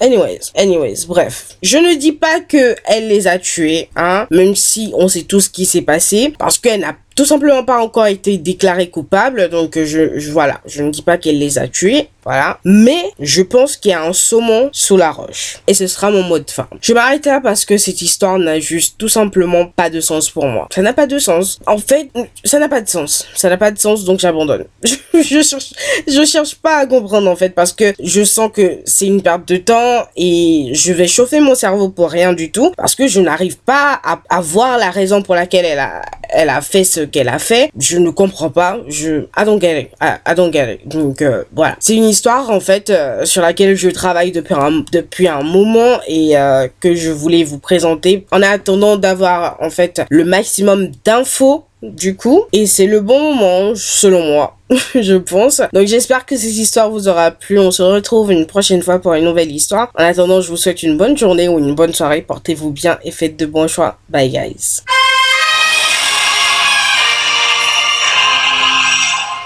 anyways, 0.04 0.40
anyways, 0.54 1.06
bref. 1.06 1.56
Je 1.62 1.78
ne 1.78 1.94
dis 1.94 2.12
pas 2.12 2.40
que 2.40 2.76
elle 2.84 3.08
les 3.08 3.26
a 3.26 3.38
tués, 3.38 3.88
hein, 3.96 4.26
même 4.30 4.54
si 4.54 4.90
on 4.94 5.08
sait 5.08 5.22
tout 5.22 5.40
ce 5.40 5.48
qui 5.48 5.64
s'est 5.64 5.82
passé, 5.82 6.34
parce 6.38 6.58
qu'elle 6.58 6.80
n'a 6.80 6.94
tout 7.16 7.24
simplement 7.24 7.64
pas 7.64 7.82
encore 7.82 8.06
été 8.06 8.36
déclarée 8.36 8.90
coupable, 8.90 9.48
donc 9.48 9.78
je, 9.78 10.18
je 10.18 10.30
voilà, 10.30 10.60
je 10.66 10.82
ne 10.82 10.90
dis 10.90 11.02
pas 11.02 11.16
qu'elle 11.16 11.38
les 11.38 11.58
a 11.58 11.66
tués, 11.66 12.10
voilà. 12.28 12.58
Mais 12.62 13.10
je 13.20 13.40
pense 13.40 13.78
qu'il 13.78 13.90
y 13.90 13.94
a 13.94 14.02
un 14.02 14.12
saumon 14.12 14.68
sous 14.70 14.98
la 14.98 15.10
roche. 15.10 15.60
Et 15.66 15.72
ce 15.72 15.86
sera 15.86 16.10
mon 16.10 16.22
mot 16.22 16.38
de 16.38 16.50
fin. 16.50 16.68
Je 16.82 16.92
m'arrête 16.92 17.24
là 17.24 17.40
parce 17.40 17.64
que 17.64 17.78
cette 17.78 18.02
histoire 18.02 18.38
n'a 18.38 18.60
juste 18.60 18.96
tout 18.98 19.08
simplement 19.08 19.64
pas 19.64 19.88
de 19.88 19.98
sens 20.02 20.28
pour 20.28 20.44
moi. 20.44 20.68
Ça 20.70 20.82
n'a 20.82 20.92
pas 20.92 21.06
de 21.06 21.18
sens. 21.18 21.58
En 21.66 21.78
fait, 21.78 22.10
ça 22.44 22.58
n'a 22.58 22.68
pas 22.68 22.82
de 22.82 22.88
sens. 22.88 23.26
Ça 23.34 23.48
n'a 23.48 23.56
pas 23.56 23.70
de 23.70 23.78
sens, 23.78 24.04
donc 24.04 24.20
j'abandonne. 24.20 24.66
Je, 24.84 26.24
cherche, 26.26 26.54
pas 26.56 26.76
à 26.76 26.86
comprendre 26.86 27.30
en 27.30 27.34
fait 27.34 27.50
parce 27.50 27.72
que 27.72 27.92
je 27.98 28.22
sens 28.22 28.50
que 28.52 28.78
c'est 28.84 29.06
une 29.06 29.20
perte 29.20 29.48
de 29.48 29.56
temps 29.56 30.06
et 30.16 30.70
je 30.72 30.92
vais 30.92 31.08
chauffer 31.08 31.40
mon 31.40 31.54
cerveau 31.54 31.88
pour 31.88 32.10
rien 32.10 32.32
du 32.32 32.52
tout 32.52 32.72
parce 32.76 32.94
que 32.94 33.08
je 33.08 33.20
n'arrive 33.20 33.58
pas 33.58 34.00
à 34.28 34.40
voir 34.40 34.78
la 34.78 34.90
raison 34.90 35.22
pour 35.22 35.34
laquelle 35.34 35.64
elle 35.64 35.80
a, 35.80 36.02
elle 36.28 36.48
a 36.50 36.60
fait 36.60 36.84
ce 36.84 37.00
qu'elle 37.00 37.28
a 37.28 37.38
fait. 37.38 37.70
Je 37.78 37.98
ne 37.98 38.10
comprends 38.10 38.50
pas. 38.50 38.78
Je, 38.88 39.24
I 39.36 39.44
don't 39.44 39.60
get 39.60 39.82
it. 39.82 39.90
I. 40.00 40.78
Donc, 40.86 41.22
euh, 41.22 41.44
voilà. 41.54 41.76
C'est 41.80 41.94
une 41.94 42.04
histoire, 42.04 42.50
en 42.50 42.60
fait, 42.60 42.90
euh, 42.90 43.24
sur 43.24 43.42
laquelle 43.42 43.76
je 43.76 43.88
travaille 43.88 44.32
depuis 44.32 44.54
un, 44.54 44.84
depuis 44.92 45.28
un 45.28 45.42
moment 45.42 45.98
et 46.06 46.36
euh, 46.36 46.68
que 46.80 46.94
je 46.94 47.10
voulais 47.10 47.44
vous 47.44 47.58
présenter 47.58 48.26
en 48.30 48.42
attendant 48.42 48.96
d'avoir, 48.96 49.56
en 49.60 49.70
fait, 49.70 50.02
le 50.10 50.24
maximum 50.24 50.90
d'infos 51.04 51.64
du 51.82 52.16
coup 52.16 52.42
et 52.52 52.66
c'est 52.66 52.86
le 52.86 53.00
bon 53.00 53.34
moment 53.34 53.72
selon 53.76 54.24
moi 54.24 54.56
je 54.94 55.14
pense 55.14 55.62
donc 55.72 55.86
j'espère 55.86 56.26
que 56.26 56.36
cette 56.36 56.56
histoire 56.56 56.90
vous 56.90 57.06
aura 57.06 57.30
plu 57.30 57.58
on 57.60 57.70
se 57.70 57.82
retrouve 57.82 58.32
une 58.32 58.46
prochaine 58.46 58.82
fois 58.82 58.98
pour 58.98 59.14
une 59.14 59.24
nouvelle 59.24 59.52
histoire 59.52 59.92
en 59.96 60.02
attendant 60.02 60.40
je 60.40 60.48
vous 60.48 60.56
souhaite 60.56 60.82
une 60.82 60.96
bonne 60.96 61.16
journée 61.16 61.48
ou 61.48 61.60
une 61.60 61.76
bonne 61.76 61.94
soirée 61.94 62.22
portez-vous 62.22 62.72
bien 62.72 62.98
et 63.04 63.12
faites 63.12 63.36
de 63.36 63.46
bons 63.46 63.68
choix 63.68 63.96
bye 64.08 64.28
guys 64.28 64.82